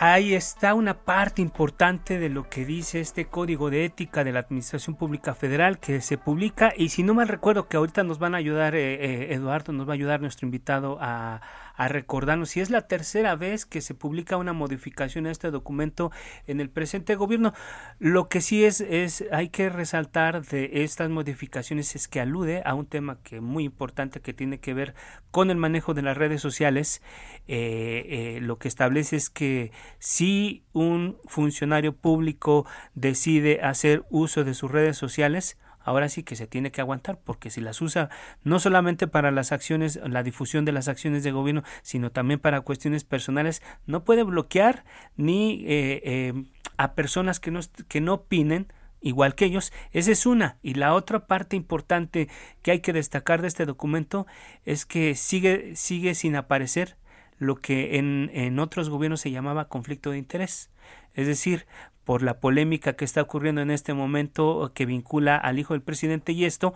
[0.01, 4.39] Ahí está una parte importante de lo que dice este código de ética de la
[4.39, 6.73] Administración Pública Federal que se publica.
[6.77, 9.89] Y si no mal recuerdo que ahorita nos van a ayudar, eh, eh, Eduardo, nos
[9.89, 11.41] va a ayudar nuestro invitado a,
[11.79, 16.11] a recordarnos si es la tercera vez que se publica una modificación a este documento
[16.49, 17.55] en el presente gobierno.
[18.01, 22.75] Lo que sí es, es hay que resaltar de estas modificaciones es que alude a
[22.75, 24.95] un tema que muy importante que tiene que ver
[25.31, 27.01] con el manejo de las redes sociales.
[27.47, 34.55] Eh, eh, lo que establece es que si un funcionario público decide hacer uso de
[34.55, 35.57] sus redes sociales,
[35.89, 38.11] ahora sí que se tiene que aguantar porque si las usa
[38.45, 42.61] no solamente para las acciones, la difusión de las acciones de gobierno, sino también para
[42.61, 44.85] cuestiones personales, no puede bloquear
[45.17, 46.45] ni eh, eh,
[46.77, 49.73] a personas que no, que no opinen igual que ellos.
[49.93, 50.59] Esa es una.
[50.63, 52.29] Y la otra parte importante
[52.63, 54.27] que hay que destacar de este documento
[54.65, 56.97] es que sigue, sigue sin aparecer
[57.39, 60.71] lo que en, en otros gobiernos se llamaba conflicto de interés.
[61.15, 61.67] Es decir,
[62.09, 66.33] por la polémica que está ocurriendo en este momento que vincula al hijo del presidente
[66.33, 66.73] y esto,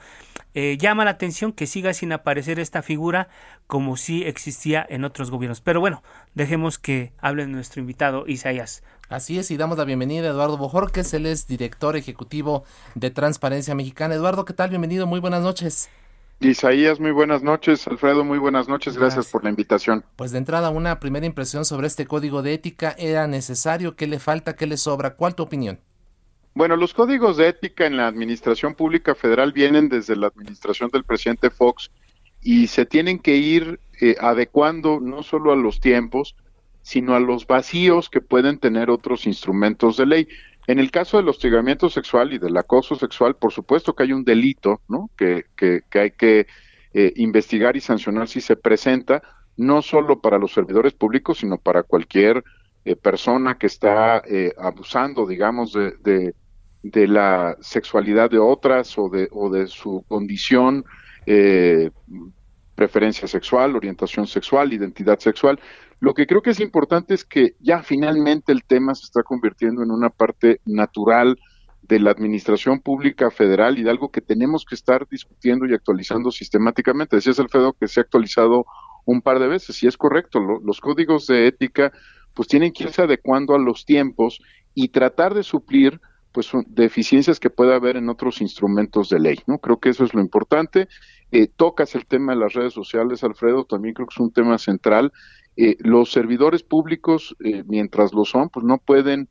[0.52, 3.30] eh, llama la atención que siga sin aparecer esta figura
[3.66, 5.62] como si existía en otros gobiernos.
[5.62, 6.02] Pero bueno,
[6.34, 8.82] dejemos que hable nuestro invitado Isaías.
[9.08, 12.64] Así es, y damos la bienvenida a Eduardo Bojorques, él es director ejecutivo
[12.94, 14.16] de Transparencia Mexicana.
[14.16, 14.68] Eduardo, ¿qué tal?
[14.68, 15.88] Bienvenido, muy buenas noches.
[16.50, 17.86] Isaías, muy buenas noches.
[17.86, 18.96] Alfredo, muy buenas noches.
[18.96, 20.04] Gracias, por la invitación.
[20.16, 22.94] Pues de entrada, una primera impresión sobre este código de ética.
[22.98, 23.96] ¿Era necesario?
[23.96, 24.56] ¿Qué le falta?
[24.56, 25.14] ¿Qué le sobra?
[25.16, 25.80] ¿Cuál tu opinión?
[26.54, 31.04] Bueno, los códigos de ética en la Administración Pública Federal vienen desde la administración del
[31.04, 31.90] presidente Fox
[32.42, 36.36] y se tienen que ir eh, adecuando no solo a los tiempos,
[36.82, 40.28] sino a los vacíos que pueden tener otros instrumentos de ley.
[40.66, 44.24] En el caso del hostigamiento sexual y del acoso sexual, por supuesto que hay un
[44.24, 45.10] delito, ¿no?
[45.16, 46.46] Que, que, hay que
[46.94, 49.22] eh, investigar y sancionar si se presenta,
[49.56, 52.44] no solo para los servidores públicos, sino para cualquier
[52.84, 56.34] eh, persona que está eh, abusando, digamos, de, de,
[56.84, 60.84] de, la sexualidad de otras o de, o de su condición,
[62.74, 65.60] preferencia sexual, orientación sexual, identidad sexual.
[66.02, 69.84] Lo que creo que es importante es que ya finalmente el tema se está convirtiendo
[69.84, 71.38] en una parte natural
[71.82, 76.32] de la administración pública federal y de algo que tenemos que estar discutiendo y actualizando
[76.32, 77.14] sistemáticamente.
[77.14, 78.66] Decías, Alfredo, que se ha actualizado
[79.04, 81.92] un par de veces, y es correcto, los códigos de ética
[82.34, 84.40] pues tienen que irse adecuando a los tiempos
[84.74, 86.00] y tratar de suplir
[86.32, 89.58] pues deficiencias que pueda haber en otros instrumentos de ley, ¿no?
[89.58, 90.88] Creo que eso es lo importante.
[91.32, 94.58] Eh, tocas el tema de las redes sociales, Alfredo, también creo que es un tema
[94.58, 95.12] central
[95.56, 99.28] eh, los servidores públicos, eh, mientras lo son, pues no pueden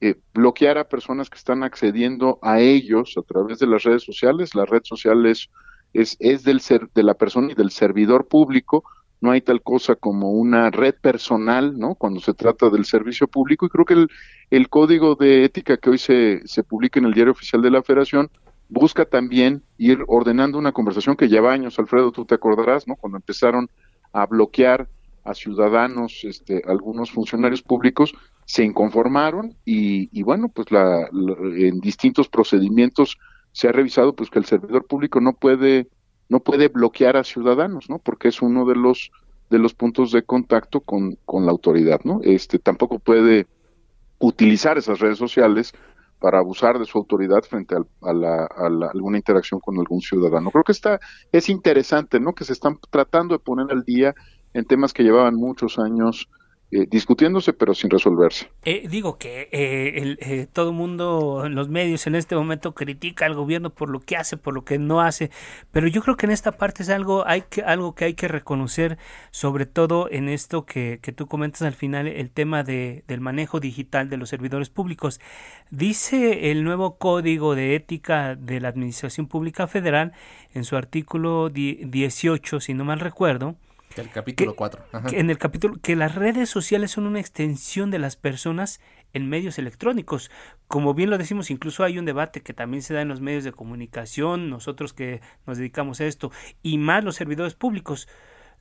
[0.00, 4.54] eh, bloquear a personas que están accediendo a ellos a través de las redes sociales.
[4.54, 5.48] La red social es,
[5.92, 8.84] es, del ser, de la persona y del servidor público.
[9.20, 11.94] No hay tal cosa como una red personal, ¿no?
[11.96, 13.66] Cuando se trata del servicio público.
[13.66, 14.08] Y creo que el,
[14.50, 17.82] el código de ética que hoy se, se publica en el Diario Oficial de la
[17.82, 18.30] Federación
[18.74, 22.96] busca también ir ordenando una conversación que lleva años, Alfredo, tú te acordarás, ¿no?
[22.96, 23.70] Cuando empezaron
[24.12, 24.88] a bloquear
[25.24, 31.08] a ciudadanos, este, algunos funcionarios públicos se inconformaron y, bueno, pues la,
[31.56, 33.16] en distintos procedimientos
[33.52, 35.88] se ha revisado pues que el servidor público no puede
[36.28, 37.98] no puede bloquear a ciudadanos, ¿no?
[37.98, 39.12] Porque es uno de los
[39.50, 42.20] de los puntos de contacto con, con la autoridad, ¿no?
[42.22, 43.46] Este tampoco puede
[44.18, 45.74] utilizar esas redes sociales
[46.24, 50.50] para abusar de su autoridad frente a, la, a alguna interacción con algún ciudadano.
[50.50, 50.98] Creo que está
[51.30, 52.34] es interesante, ¿no?
[52.34, 54.14] Que se están tratando de poner al día
[54.54, 56.30] en temas que llevaban muchos años
[56.74, 58.50] eh, discutiéndose pero sin resolverse.
[58.64, 63.34] Eh, digo que eh, el, todo el mundo los medios en este momento critica al
[63.34, 65.30] gobierno por lo que hace, por lo que no hace,
[65.70, 68.26] pero yo creo que en esta parte es algo, hay que, algo que hay que
[68.26, 68.98] reconocer,
[69.30, 73.60] sobre todo en esto que, que tú comentas al final, el tema de, del manejo
[73.60, 75.20] digital de los servidores públicos.
[75.70, 80.12] Dice el nuevo Código de Ética de la Administración Pública Federal
[80.54, 83.54] en su artículo 18, si no mal recuerdo,
[83.96, 84.84] el capítulo 4.
[85.12, 88.80] En el capítulo que las redes sociales son una extensión de las personas
[89.12, 90.30] en medios electrónicos.
[90.68, 93.44] Como bien lo decimos, incluso hay un debate que también se da en los medios
[93.44, 96.32] de comunicación, nosotros que nos dedicamos a esto,
[96.62, 98.08] y más los servidores públicos.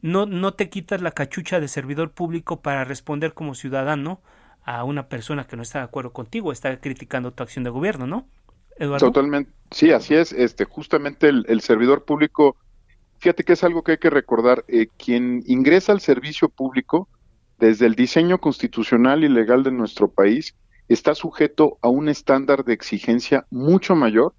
[0.01, 4.21] No, no te quitas la cachucha de servidor público para responder como ciudadano
[4.63, 8.05] a una persona que no está de acuerdo contigo, está criticando tu acción de gobierno,
[8.05, 8.27] ¿no?
[8.77, 9.07] Eduardo.
[9.07, 9.51] Totalmente.
[9.71, 10.33] Sí, así es.
[10.33, 12.57] Este, justamente el servidor público
[13.23, 14.65] Fíjate que es algo que hay que recordar.
[14.67, 17.07] Eh, quien ingresa al servicio público,
[17.57, 20.57] desde el diseño constitucional y legal de nuestro país,
[20.89, 24.33] está sujeto a un estándar de exigencia mucho mayor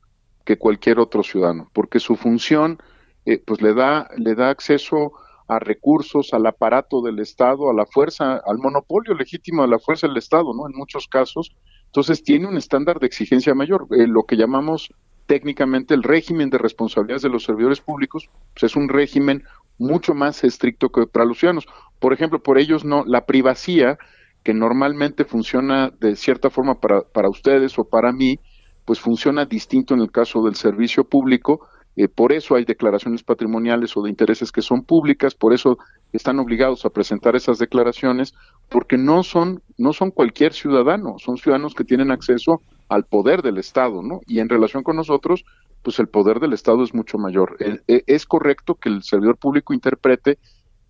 [0.44, 2.76] que cualquier otro ciudadano, porque su función
[3.24, 5.12] eh, pues le da, le da acceso
[5.48, 10.08] a recursos, al aparato del Estado, a la fuerza, al monopolio legítimo de la fuerza
[10.08, 10.66] del Estado, ¿no?
[10.66, 11.56] En muchos casos.
[11.86, 14.92] Entonces tiene un estándar de exigencia mayor, eh, lo que llamamos
[15.26, 19.44] técnicamente el régimen de responsabilidades de los servidores públicos pues es un régimen
[19.78, 21.66] mucho más estricto que para los ciudadanos.
[21.98, 23.98] Por ejemplo, por ellos no, la privacidad
[24.42, 28.38] que normalmente funciona de cierta forma para, para ustedes o para mí,
[28.84, 31.66] pues funciona distinto en el caso del servicio público.
[31.96, 35.78] Eh, por eso hay declaraciones patrimoniales o de intereses que son públicas, por eso
[36.16, 38.34] están obligados a presentar esas declaraciones,
[38.68, 43.58] porque no son, no son cualquier ciudadano, son ciudadanos que tienen acceso al poder del
[43.58, 44.20] Estado, ¿no?
[44.26, 45.44] Y en relación con nosotros,
[45.82, 47.56] pues el poder del Estado es mucho mayor.
[47.60, 50.38] E, e, es correcto que el servidor público interprete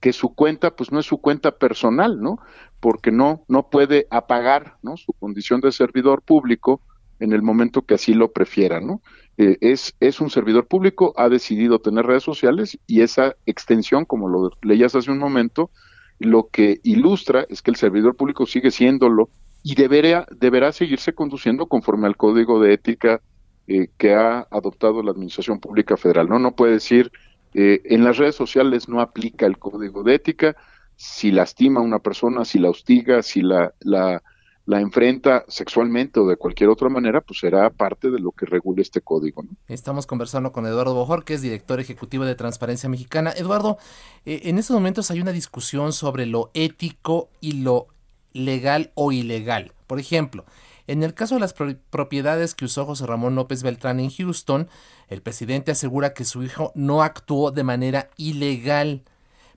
[0.00, 2.38] que su cuenta, pues no es su cuenta personal, ¿no?
[2.78, 4.98] Porque no, no puede apagar, ¿no?
[4.98, 6.82] Su condición de servidor público
[7.20, 9.00] en el momento que así lo prefiera, ¿no?
[9.36, 14.28] Eh, es, es un servidor público, ha decidido tener redes sociales y esa extensión, como
[14.28, 15.70] lo leías hace un momento,
[16.18, 19.30] lo que ilustra es que el servidor público sigue siéndolo
[19.62, 23.20] y deberá, deberá seguirse conduciendo conforme al código de ética
[23.66, 26.28] eh, que ha adoptado la Administración Pública Federal.
[26.28, 27.10] No, no puede decir,
[27.54, 30.56] eh, en las redes sociales no aplica el código de ética,
[30.96, 34.22] si lastima a una persona, si la hostiga, si la, la,
[34.66, 38.82] la enfrenta sexualmente o de cualquier otra manera, pues será parte de lo que regule
[38.82, 39.44] este código.
[39.68, 43.32] Estamos conversando con Eduardo Bojor, que es director ejecutivo de Transparencia Mexicana.
[43.36, 43.76] Eduardo,
[44.24, 47.88] eh, en estos momentos hay una discusión sobre lo ético y lo
[48.32, 49.72] legal o ilegal.
[49.86, 50.44] Por ejemplo,
[50.86, 54.68] en el caso de las propiedades que usó José Ramón López Beltrán en Houston,
[55.08, 59.02] el presidente asegura que su hijo no actuó de manera ilegal.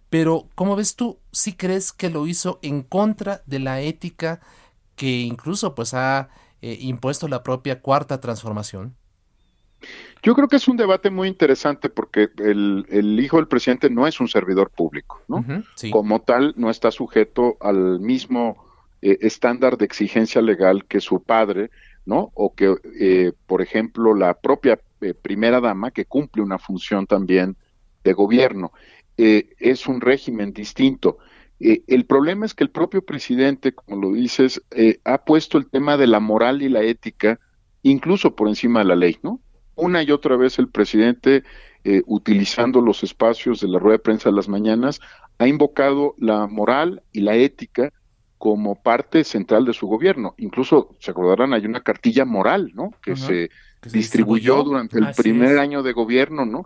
[0.09, 1.17] Pero, ¿cómo ves tú?
[1.31, 4.39] ¿Sí crees que lo hizo en contra de la ética
[4.97, 6.27] que incluso pues ha
[6.61, 8.97] eh, impuesto la propia cuarta transformación?
[10.23, 14.19] Yo creo que es un debate muy interesante porque el, hijo del presidente no es
[14.19, 15.45] un servidor público, ¿no?
[15.91, 18.65] Como tal, no está sujeto al mismo
[19.01, 21.69] eh, estándar de exigencia legal que su padre,
[22.05, 22.31] ¿no?
[22.33, 27.55] O que, eh, por ejemplo, la propia eh, primera dama, que cumple una función también
[28.03, 28.71] de gobierno.
[29.17, 31.17] es un régimen distinto.
[31.59, 34.61] El problema es que el propio presidente, como lo dices,
[35.03, 37.39] ha puesto el tema de la moral y la ética
[37.81, 39.39] incluso por encima de la ley, ¿no?
[39.75, 41.43] Una y otra vez el presidente,
[42.05, 44.99] utilizando los espacios de la rueda de prensa de las mañanas,
[45.39, 47.91] ha invocado la moral y la ética
[48.37, 50.35] como parte central de su gobierno.
[50.37, 52.91] Incluso, se acordarán, hay una cartilla moral, ¿no?
[53.01, 53.49] Que, se,
[53.91, 56.65] distribuyó, durante el primer año de gobierno, ¿no?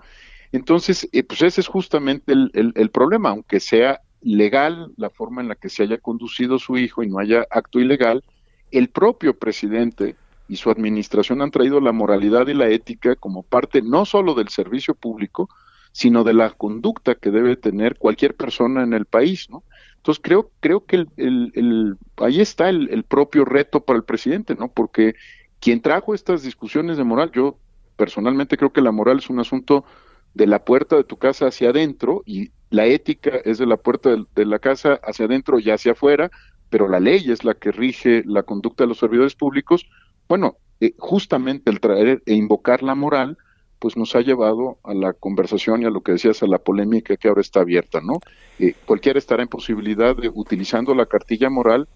[0.52, 5.48] Entonces, eh, pues ese es justamente el, el, problema, aunque sea legal la forma en
[5.48, 8.24] la que se haya conducido su hijo y no haya acto ilegal,
[8.72, 10.16] el propio presidente
[10.48, 14.50] y su administración han traído la moralidad y la ética como parte no solo del
[14.50, 15.50] servicio público,
[15.92, 19.64] sino de la conducta que debe tener cualquier persona en el país, ¿no?
[19.98, 24.68] Entonces creo, creo que el, ahí está el, propio reto para el presidente, ¿no?
[24.68, 25.16] Porque
[25.60, 27.58] quien trajo estas discusiones de moral, yo
[27.98, 29.86] personalmente creo que la moral es un asunto
[30.34, 34.16] de la puerta de tu casa hacia adentro y la ética es de la puerta
[34.34, 36.32] de, la casa hacia adentro y hacia afuera,
[36.70, 39.86] pero la ley es la que rige la conducta de los servidores públicos.
[40.30, 43.38] Bueno, eh, justamente el traer e invocar la moral,
[43.78, 47.18] pues nos ha llevado a la conversación y a lo que decías, a la polémica
[47.18, 48.20] que ahora está abierta, ¿no?
[48.58, 51.90] Eh, cualquiera estará en posibilidad de, utilizando la cartilla moral,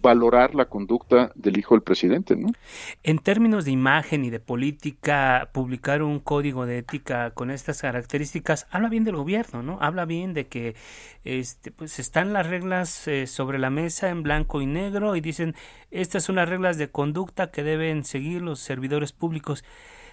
[0.00, 2.48] valorar la conducta del hijo del presidente, ¿no?
[3.02, 8.66] En términos de imagen y de política, publicar un código de ética con estas características
[8.70, 9.78] habla bien del gobierno, ¿no?
[9.80, 10.76] Habla bien de que
[11.24, 15.54] este pues están las reglas eh, sobre la mesa en blanco y negro y dicen
[15.90, 19.64] estas son las reglas de conducta que deben seguir los servidores públicos.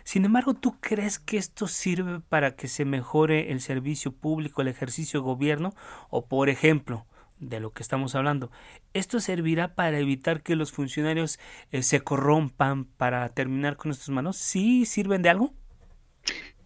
[0.03, 4.67] Sin embargo, ¿tú crees que esto sirve para que se mejore el servicio público, el
[4.67, 5.73] ejercicio de gobierno?
[6.11, 7.07] O, por ejemplo,
[7.39, 8.51] de lo que estamos hablando.
[8.93, 11.39] ¿Esto servirá para evitar que los funcionarios
[11.71, 14.38] eh, se corrompan para terminar con estos manos?
[14.38, 15.53] ¿Sí sirven de algo?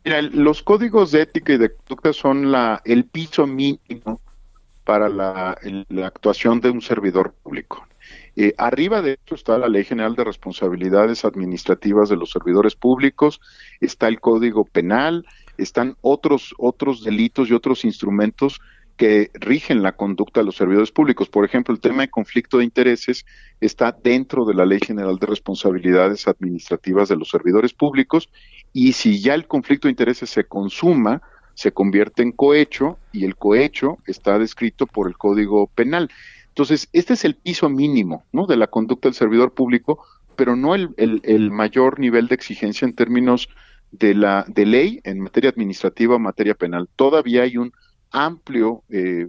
[0.06, 4.22] Mira, los códigos de ética y de conducta son la, el piso mínimo
[4.90, 5.56] para la,
[6.04, 7.86] actuación de un servidor público.
[8.36, 13.40] Eh, arriba de esto está la Ley General de Responsabilidades Administrativas de los Servidores Públicos,
[13.82, 18.62] está el Código Penal, están otros, otros delitos y otros instrumentos
[19.00, 21.30] que rigen la conducta de los servidores públicos.
[21.30, 23.26] Por ejemplo, el tema de conflicto de intereses
[23.62, 28.30] está dentro de la Ley General de Responsabilidades Administrativas de los Servidores Públicos
[28.74, 31.22] y si ya el conflicto de intereses se consuma,
[31.54, 36.12] se convierte en cohecho y el cohecho está descrito por el Código Penal.
[36.50, 38.48] Entonces, este es el piso mínimo ¿no?
[38.48, 40.04] de la conducta del servidor público,
[40.36, 43.48] pero no el, mayor nivel de exigencia en términos
[43.94, 46.90] de la de ley en materia administrativa o materia penal.
[46.98, 47.72] Todavía hay un
[48.12, 49.28] amplio eh,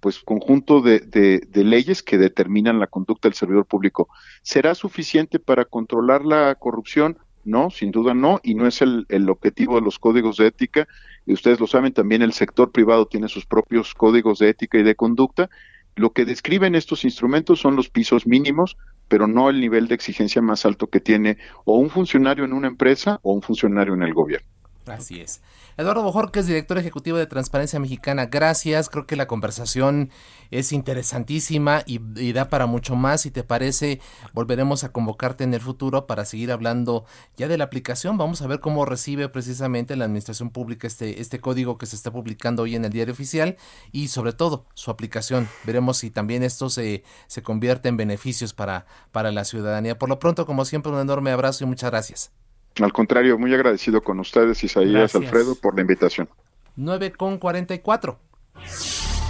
[0.00, 4.08] pues conjunto de, leyes que determinan la conducta del servidor público.
[4.42, 7.18] ¿Será suficiente para controlar la corrupción?
[7.44, 10.88] No, sin duda no, y no es el, el, objetivo de los códigos de ética.
[11.26, 14.82] Y ustedes lo saben, también el sector privado tiene sus propios códigos de ética y
[14.82, 15.50] de conducta.
[15.96, 18.76] Lo que describen estos instrumentos son los pisos mínimos,
[19.08, 22.68] pero no el nivel de exigencia más alto que tiene o un funcionario en una
[22.68, 24.59] empresa o un funcionario en el gobierno.
[24.86, 25.40] Así es.
[25.76, 28.88] Eduardo Bojorquez, director ejecutivo de Transparencia Mexicana, gracias.
[28.88, 30.10] Creo que la conversación
[30.50, 33.22] es interesantísima y, da para mucho más.
[33.22, 34.00] Si te parece,
[34.32, 37.04] volveremos a convocarte en el futuro para seguir hablando
[37.36, 38.18] ya de la aplicación.
[38.18, 42.10] Vamos a ver cómo recibe precisamente la Administración Pública este, este código que se está
[42.10, 43.56] publicando hoy en el diario oficial
[43.92, 45.48] y sobre todo su aplicación.
[45.64, 49.98] Veremos si también esto se, se convierte en beneficios para, para la ciudadanía.
[49.98, 52.32] Por lo pronto, como siempre, un enorme abrazo y muchas gracias.
[52.78, 56.28] Al contrario, muy agradecido con ustedes, Isaías, Alfredo, por la invitación.
[56.76, 58.18] 9 con 44.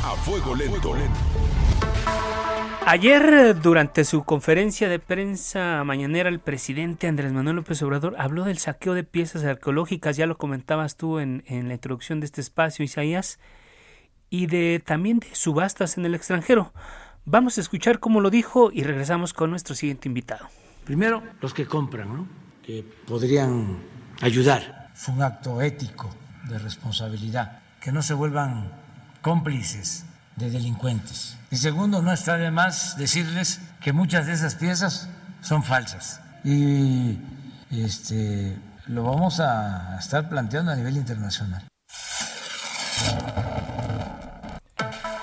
[0.04, 0.94] A fuego lento.
[2.86, 8.58] Ayer, durante su conferencia de prensa mañanera, el presidente Andrés Manuel López Obrador habló del
[8.58, 12.84] saqueo de piezas arqueológicas, ya lo comentabas tú en, en la introducción de este espacio,
[12.84, 13.38] Isaías,
[14.30, 16.72] y de también de subastas en el extranjero.
[17.24, 20.48] Vamos a escuchar cómo lo dijo y regresamos con nuestro siguiente invitado.
[20.84, 22.26] Primero, los que compran, ¿no?
[22.70, 23.78] Que podrían
[24.20, 24.90] ayudar.
[24.94, 26.14] Es un acto ético
[26.48, 28.70] de responsabilidad, que no se vuelvan
[29.22, 30.04] cómplices
[30.36, 31.36] de delincuentes.
[31.50, 35.08] Y segundo, no está de más decirles que muchas de esas piezas
[35.40, 36.20] son falsas.
[36.44, 37.18] Y
[37.70, 38.56] este,
[38.86, 41.66] lo vamos a estar planteando a nivel internacional.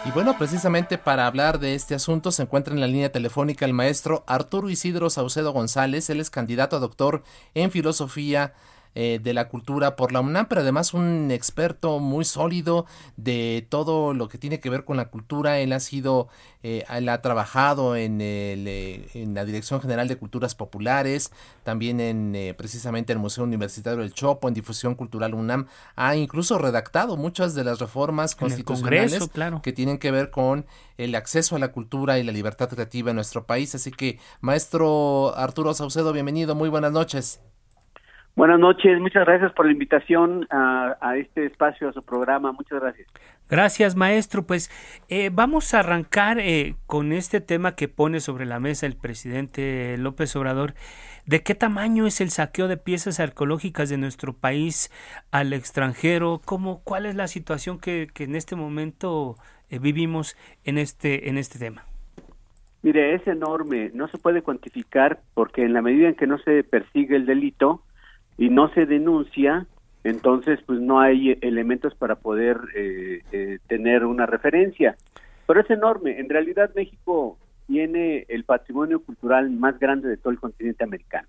[0.07, 3.73] Y bueno, precisamente para hablar de este asunto se encuentra en la línea telefónica el
[3.73, 6.09] maestro Arturo Isidro Saucedo González.
[6.09, 8.53] Él es candidato a doctor en filosofía
[8.99, 14.15] eh, de la cultura por la UNAM, pero además un experto muy sólido de todo
[14.15, 15.59] lo que tiene que ver con la cultura.
[15.59, 16.29] Él ha sido,
[16.63, 21.31] eh, él ha trabajado en, el, eh, en, la Dirección General de Culturas Populares,
[21.63, 25.67] también en precisamente el Museo Universitario del Chopo, en Difusión Cultural UNAM.
[25.95, 29.29] Ha incluso redactado muchas de las reformas constitucionales
[29.61, 30.65] que tienen que ver con
[30.97, 33.75] el acceso a la cultura y la libertad creativa en nuestro país.
[33.75, 37.41] Así que, maestro Arturo Saucedo, bienvenido, muy buenas noches.
[38.37, 43.07] Buenas noches, muchas gracias por la invitación a, este espacio, a su programa, muchas gracias.
[43.49, 44.43] Gracias, maestro.
[44.43, 44.69] Pues
[45.09, 49.97] eh, vamos a arrancar eh, con este tema que pone sobre la mesa el presidente
[49.97, 50.75] López Obrador.
[51.25, 54.91] ¿De qué tamaño es el saqueo de piezas arqueológicas de nuestro país
[55.31, 56.39] al extranjero?
[56.45, 59.37] ¿Cómo, ¿Cuál es la situación que, en este momento
[59.71, 61.85] eh, vivimos en este, en este tema?
[62.83, 66.63] Mire, es enorme, no se puede cuantificar porque en la medida en que no se
[66.63, 67.81] persigue el delito,
[68.37, 69.65] y no se denuncia,
[70.03, 74.95] entonces pues no hay elementos para poder eh, eh, tener una referencia.
[75.45, 76.19] Pero es enorme.
[76.19, 81.27] En realidad México tiene el patrimonio cultural más grande de todo el continente americano.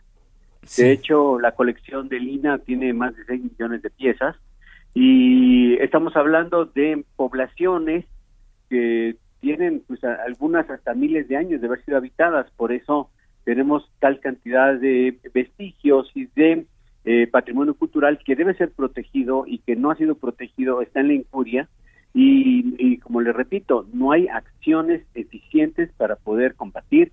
[0.76, 4.36] De hecho, la colección de Lina tiene más de 6 millones de piezas
[4.92, 8.04] y estamos hablando de poblaciones
[8.68, 13.09] que tienen pues algunas hasta miles de años de haber sido habitadas, por eso
[13.44, 16.66] tenemos tal cantidad de vestigios y de
[17.11, 21.09] eh, patrimonio cultural que debe ser protegido y que no ha sido protegido está en
[21.09, 21.66] la incuria
[22.12, 27.12] y, como le repito, no hay acciones eficientes para poder combatir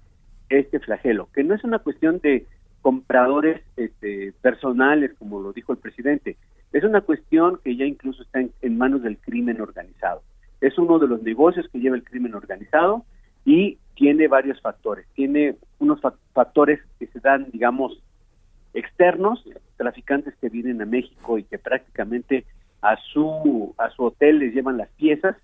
[0.84, 2.46] flagelo, que no es una cuestión de
[2.82, 6.36] compradores este, personales, como lo dijo el presidente,
[6.74, 10.24] es una cuestión que ya incluso está en, manos del crimen organizado.
[10.60, 13.06] Es uno de los negocios que lleva el crimen organizado
[13.46, 15.08] y tiene varios factores.
[15.14, 16.02] Tiene unos
[16.34, 18.04] factores que se dan, digamos,
[18.76, 19.44] externos,
[19.78, 22.46] traficantes que vienen a México y que prácticamente
[22.82, 25.36] a su a su hotel les llevan las piezas,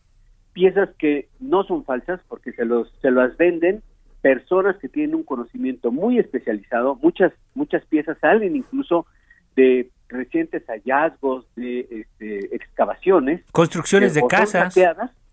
[0.53, 3.81] piezas que no son falsas porque se los se las venden
[4.21, 9.07] personas que tienen un conocimiento muy especializado, muchas muchas piezas salen incluso
[9.55, 14.75] de recientes hallazgos de este, excavaciones, construcciones de casas,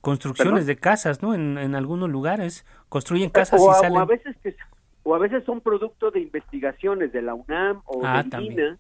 [0.01, 1.35] construcciones de casas, ¿no?
[1.35, 3.99] En, en, algunos lugares construyen casas y salen.
[3.99, 4.55] O a veces que
[5.09, 8.79] o a veces son producto de investigaciones de la UNAM o ah, de INA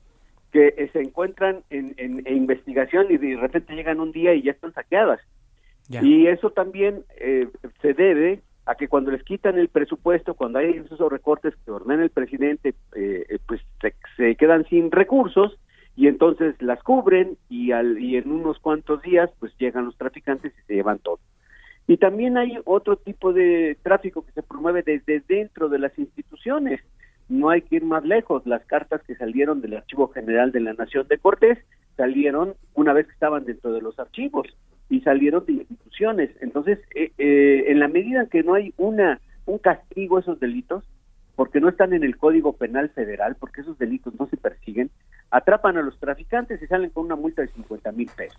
[0.52, 4.52] que eh, se encuentran en, en, investigación y de repente llegan un día y ya
[4.52, 5.20] están saqueadas.
[5.88, 7.48] Y eso también eh,
[7.80, 12.02] se debe a que cuando les quitan el presupuesto, cuando hay esos recortes que ordena
[12.02, 13.62] el presidente, eh, pues
[14.18, 15.58] se, quedan sin recursos
[15.96, 20.52] y entonces las cubren y, al, y en unos cuantos días pues llegan los traficantes
[20.52, 21.20] y se llevan todo.
[21.88, 26.82] Y también hay otro tipo de tráfico que se promueve desde dentro de las instituciones.
[27.30, 28.46] No hay que ir más lejos.
[28.46, 31.58] Las cartas que salieron del Archivo General de la Nación de Cortés
[31.96, 34.46] salieron una vez que estaban dentro de los archivos
[34.90, 36.30] y salieron de instituciones.
[36.42, 40.84] Entonces, eh, eh, en la medida que no hay una un castigo a esos delitos,
[41.36, 44.90] porque no están en el Código Penal Federal, porque esos delitos no se persiguen,
[45.30, 48.38] atrapan a los traficantes y salen con una multa de 50 mil pesos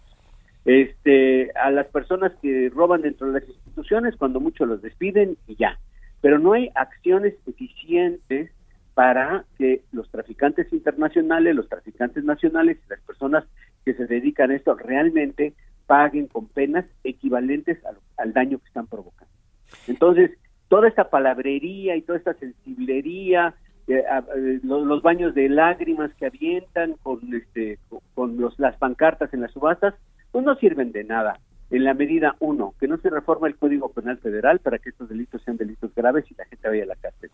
[0.66, 5.55] este, a las personas que roban dentro de las instituciones, cuando mucho los despiden y
[5.55, 5.80] ya.
[6.22, 8.51] Pero no hay acciones eficientes
[8.93, 13.45] para que los traficantes internacionales, los traficantes nacionales y las personas
[13.86, 15.53] que se dedican a esto realmente
[15.88, 17.80] paguen con penas equivalentes
[18.18, 19.34] al, daño que están provocando.
[19.88, 20.32] Entonces,
[20.68, 23.55] toda esta palabrería y toda esta sensiblería,
[23.88, 24.03] eh,
[24.36, 27.80] eh, los, baños de lágrimas que avientan con, este,
[28.14, 29.95] con los, las pancartas en las subastas,
[30.32, 31.40] pues no sirven de nada.
[31.70, 35.10] En la medida uno, que no se reforma el Código Penal Federal para que estos
[35.10, 37.30] delitos sean delitos graves y la gente vaya a la cárcel.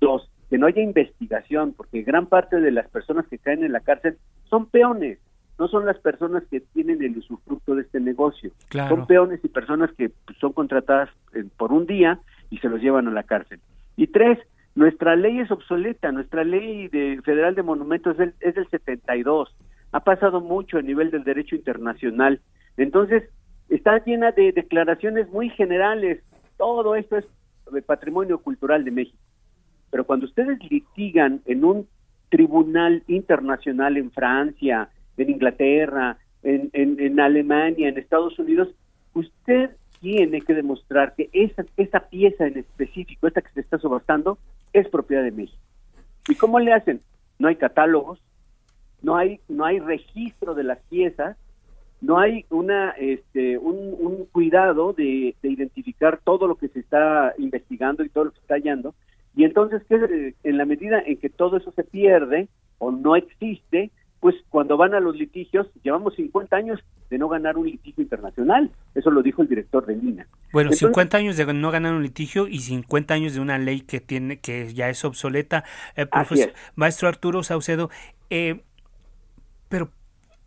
[0.00, 3.80] Dos, que no haya investigación, porque gran parte de las personas que caen en la
[3.80, 4.16] cárcel
[4.48, 5.18] son peones,
[5.58, 8.52] no son las personas que tienen el usufructo de este negocio.
[8.70, 13.08] Son peones y personas que son contratadas eh, por un día y se los llevan
[13.08, 13.60] a la cárcel.
[13.96, 14.38] Y tres,
[14.76, 19.54] nuestra ley es obsoleta, nuestra ley de, federal de monumentos es del, es del 72
[19.92, 22.40] ha pasado mucho a nivel del derecho internacional.
[22.76, 23.24] Entonces,
[23.68, 26.22] está llena de declaraciones muy generales.
[26.56, 27.26] Todo esto es
[27.86, 29.18] patrimonio cultural de México.
[29.90, 31.88] Pero cuando ustedes litigan en un
[32.28, 38.68] tribunal internacional en Francia, en Inglaterra, en, en, Alemania, en Estados Unidos,
[39.14, 39.70] usted
[40.00, 44.38] tiene que demostrar que esa, esa pieza en específico, esta que se está subastando,
[44.72, 45.58] es propiedad de México.
[46.28, 47.00] ¿Y cómo le hacen?
[47.38, 48.20] No hay catálogos,
[49.02, 51.36] no hay no hay registro de las piezas
[52.00, 58.08] no hay una este un, cuidado de, identificar todo lo que se está investigando y
[58.08, 58.94] todo lo que se está hallando.
[59.34, 63.90] Y entonces en la medida en que todo eso se pierde o no existe
[64.20, 68.70] pues cuando van a los litigios llevamos 50 años de no ganar un litigio internacional.
[68.94, 70.26] Eso lo dijo el director de Lina.
[70.52, 74.00] Bueno 50 años de no ganar un litigio y 50 años de una ley que
[74.00, 75.64] tiene que ya es obsoleta.
[75.94, 77.90] Eh, profesor, maestro Arturo Saucedo
[78.30, 78.60] eh,
[79.68, 79.90] pero,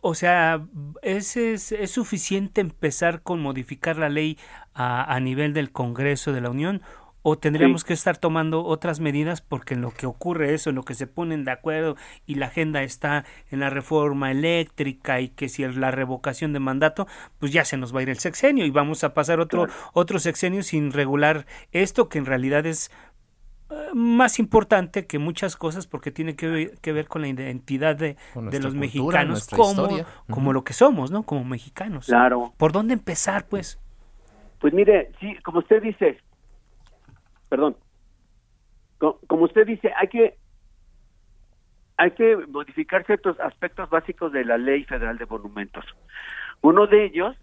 [0.01, 0.65] o sea,
[1.01, 4.37] ¿es, es, es suficiente empezar con modificar la ley
[4.73, 6.81] a, a, nivel del Congreso de la Unión?
[7.23, 10.83] ¿O tendríamos que estar tomando otras medidas porque en lo que ocurre eso, en lo
[10.83, 11.95] que se ponen de acuerdo
[12.25, 16.59] y la agenda está en la reforma eléctrica y que si es la revocación de
[16.59, 17.07] mandato,
[17.37, 20.17] pues ya se nos va a ir el sexenio y vamos a pasar otro, otro
[20.17, 22.89] sexenio sin regular esto que en realidad es
[23.93, 29.47] más importante que muchas cosas porque tiene que, ver con la identidad de, los mexicanos
[29.47, 29.89] como,
[30.29, 31.23] como lo que somos, ¿no?
[31.23, 32.07] Como mexicanos.
[32.07, 32.53] Claro.
[32.57, 33.79] ¿Por dónde empezar, pues?
[34.59, 36.19] Pues mire, sí, como usted dice,
[37.49, 37.75] perdón,
[39.27, 40.37] como usted dice, hay que
[41.97, 45.85] hay que modificar ciertos aspectos básicos de la Ley Federal de Monumentos.
[46.61, 47.35] Uno de ellos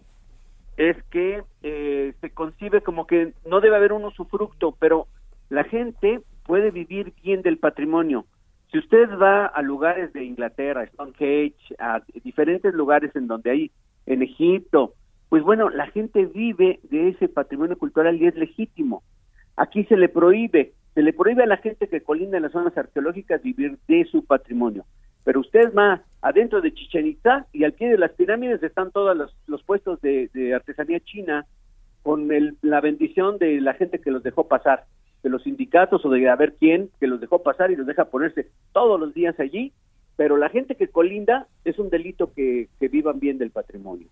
[0.76, 5.06] es que eh, se concibe como que no debe haber un usufructo, pero
[5.50, 8.26] la gente puede vivir bien del patrimonio.
[8.70, 13.70] Si usted va a lugares de Inglaterra, Stonehenge, a diferentes lugares en donde hay,
[14.06, 14.94] en Egipto,
[15.28, 19.02] pues bueno, la gente vive de ese patrimonio cultural y es legítimo.
[19.56, 22.76] Aquí se le prohíbe, se le prohíbe a la gente que colinda en las zonas
[22.76, 24.84] arqueológicas vivir de su patrimonio.
[25.24, 29.16] Pero usted va adentro de Chichen Itza y al pie de las pirámides están todos
[29.46, 31.44] los, puestos de, artesanía china
[32.02, 32.28] con
[32.62, 34.86] la bendición de la gente que los dejó pasar
[35.28, 38.06] de los sindicatos o de a ver quién que los dejó pasar y los deja
[38.06, 39.72] ponerse todos los días allí,
[40.16, 44.08] pero la gente que colinda es un delito que, que vivan bien del patrimonio.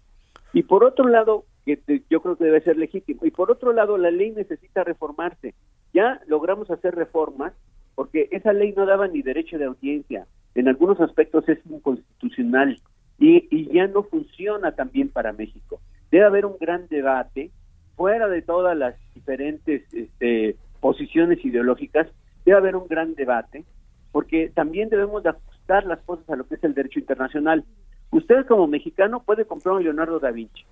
[0.52, 3.98] Y por otro lado, que yo creo que debe ser legítimo, y por otro lado,
[3.98, 5.54] la ley necesita reformarse.
[5.92, 7.52] Ya logramos hacer reformas
[7.94, 12.78] porque esa ley no daba ni derecho de audiencia, en algunos aspectos es inconstitucional
[13.18, 15.80] y, y ya no funciona también para México.
[16.10, 17.50] Debe haber un gran debate
[17.96, 22.08] fuera de todas las diferentes este, posiciones ideológicas,
[22.44, 23.64] debe haber un gran debate,
[24.12, 27.64] porque también debemos de ajustar las cosas a lo que es el derecho internacional.
[28.10, 30.64] Usted como mexicano puede comprar un Leonardo da Vinci.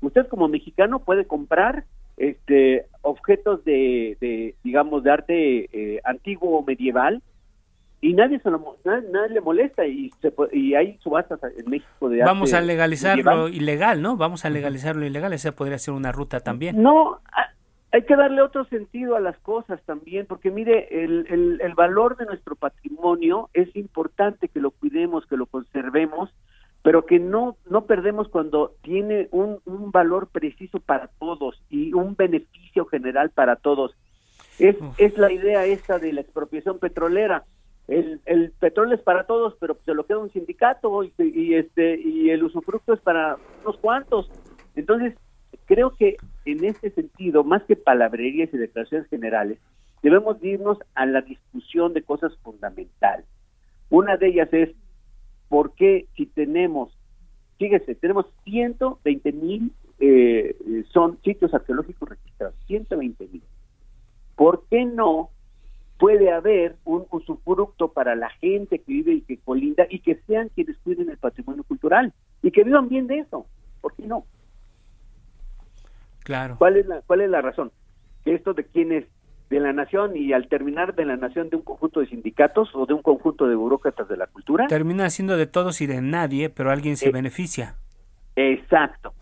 [0.00, 1.84] Usted como mexicano puede comprar
[2.18, 7.22] este objetos de, digamos de arte eh, antiguo o medieval
[8.00, 12.22] y nadie se lo, nadie, le molesta y se, y hay subastas en México de
[12.22, 16.80] vamos a legalizarlo ilegal no vamos a legalizarlo ilegal esa podría ser una ruta también
[16.80, 17.20] no
[17.90, 22.16] hay que darle otro sentido a las cosas también porque mire el, el, el valor
[22.16, 26.30] de nuestro patrimonio es importante que lo cuidemos que lo conservemos
[26.82, 32.16] pero que no no perdemos cuando tiene un, un valor preciso para todos y un
[32.16, 33.94] beneficio general para todos.
[34.58, 37.44] Es, es la idea esta de la expropiación petrolera.
[37.86, 42.30] El, el petróleo es para todos, pero se lo queda un sindicato y, este y
[42.30, 44.30] el usufructo es para unos cuantos.
[44.74, 45.14] Entonces,
[45.68, 46.16] creo que
[46.46, 49.58] en este sentido, más que palabrerías y declaraciones generales,
[50.02, 53.26] debemos irnos a la discusión de cosas fundamentales.
[53.90, 54.70] Una de ellas es,
[55.48, 56.90] ¿por qué si tenemos,
[57.58, 60.56] fíjese, tenemos 120 mil, eh,
[60.90, 63.42] son sitios arqueológicos registrados, 120 mil.
[64.36, 65.30] ¿Por qué no
[65.98, 70.48] puede haber un usufructo para la gente que vive y que colinda y que sean
[70.54, 73.46] quienes cuiden el patrimonio cultural y que vivan bien de eso.
[73.80, 74.24] ¿Por qué no?
[76.28, 76.56] Claro.
[76.58, 77.72] ¿Cuál es la, cuál es la razón?
[78.22, 79.06] Que esto de quienes
[79.48, 82.84] de la nación y al terminar de la nación de un conjunto de sindicatos o
[82.84, 84.66] de un conjunto de burócratas de la cultura.
[84.66, 87.76] Termina siendo de todos y de nadie, pero alguien se eh, beneficia.
[88.36, 89.14] Exacto.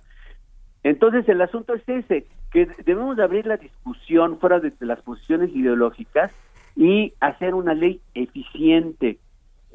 [0.82, 5.54] Entonces el asunto es ese, que debemos de abrir la discusión fuera de las posiciones
[5.54, 6.32] ideológicas
[6.74, 9.20] y hacer una ley eficiente.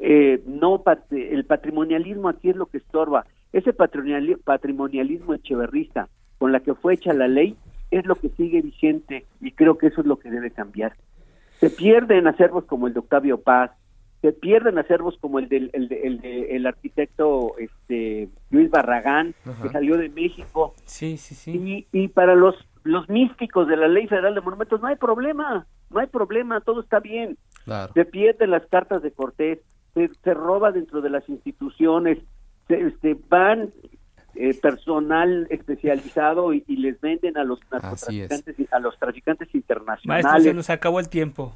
[0.00, 3.24] Eh, no el patrimonialismo aquí es lo que estorba.
[3.54, 6.10] Ese patrimonialismo echeverrista
[6.42, 7.56] con la que fue hecha la ley
[7.92, 10.96] es lo que sigue vigente y creo que eso es lo que debe cambiar.
[11.60, 13.70] Se pierden acervos como el de Octavio Paz,
[14.22, 20.08] se pierden acervos como el del el, el, arquitecto este Luis Barragán que salió de
[20.08, 20.74] México.
[20.84, 21.86] Sí, sí, sí.
[21.92, 25.64] Y, y para los los místicos de la Ley Federal de Monumentos no hay problema
[25.92, 27.38] no hay problema, todo está bien.
[27.94, 29.60] Se pierden las cartas de Cortés,
[29.94, 32.18] se, roba dentro de las instituciones,
[32.66, 33.70] se, este, van
[34.34, 40.24] eh, personal especializado y, les venden a los narcotraficantes, a los traficantes internacionales.
[40.24, 41.54] Maestro, se nos acabó el tiempo.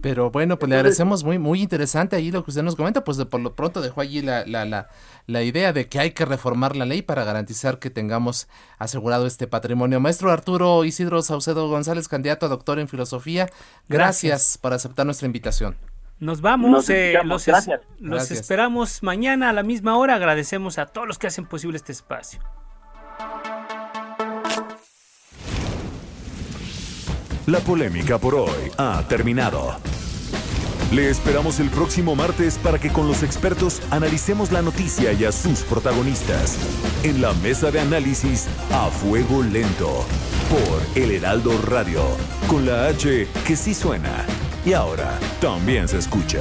[0.00, 3.16] Pero bueno, pues le agradecemos muy, muy interesante ahí lo que usted nos comenta, pues
[3.16, 4.88] de por lo pronto dejó allí la, la, la,
[5.26, 8.48] la, idea de que hay que reformar la ley para garantizar que tengamos
[8.78, 10.00] asegurado este patrimonio.
[10.00, 13.48] Maestro Arturo Isidro Saucedo González, candidato a doctor en filosofía,
[13.88, 15.76] gracias, por aceptar nuestra invitación.
[16.22, 17.48] Nos vamos, eh, los,
[17.98, 20.14] los esperamos mañana a la misma hora.
[20.14, 22.38] Agradecemos a todos los que hacen posible este espacio.
[27.46, 29.76] La polémica por hoy ha terminado.
[30.92, 35.32] Le esperamos el próximo martes para que con los expertos analicemos la noticia y a
[35.32, 36.56] sus protagonistas.
[37.02, 40.06] En la mesa de análisis a fuego lento.
[40.48, 42.04] Por El Heraldo Radio.
[42.46, 44.24] Con la H que sí suena.
[44.64, 46.40] Y ahora también se escucha.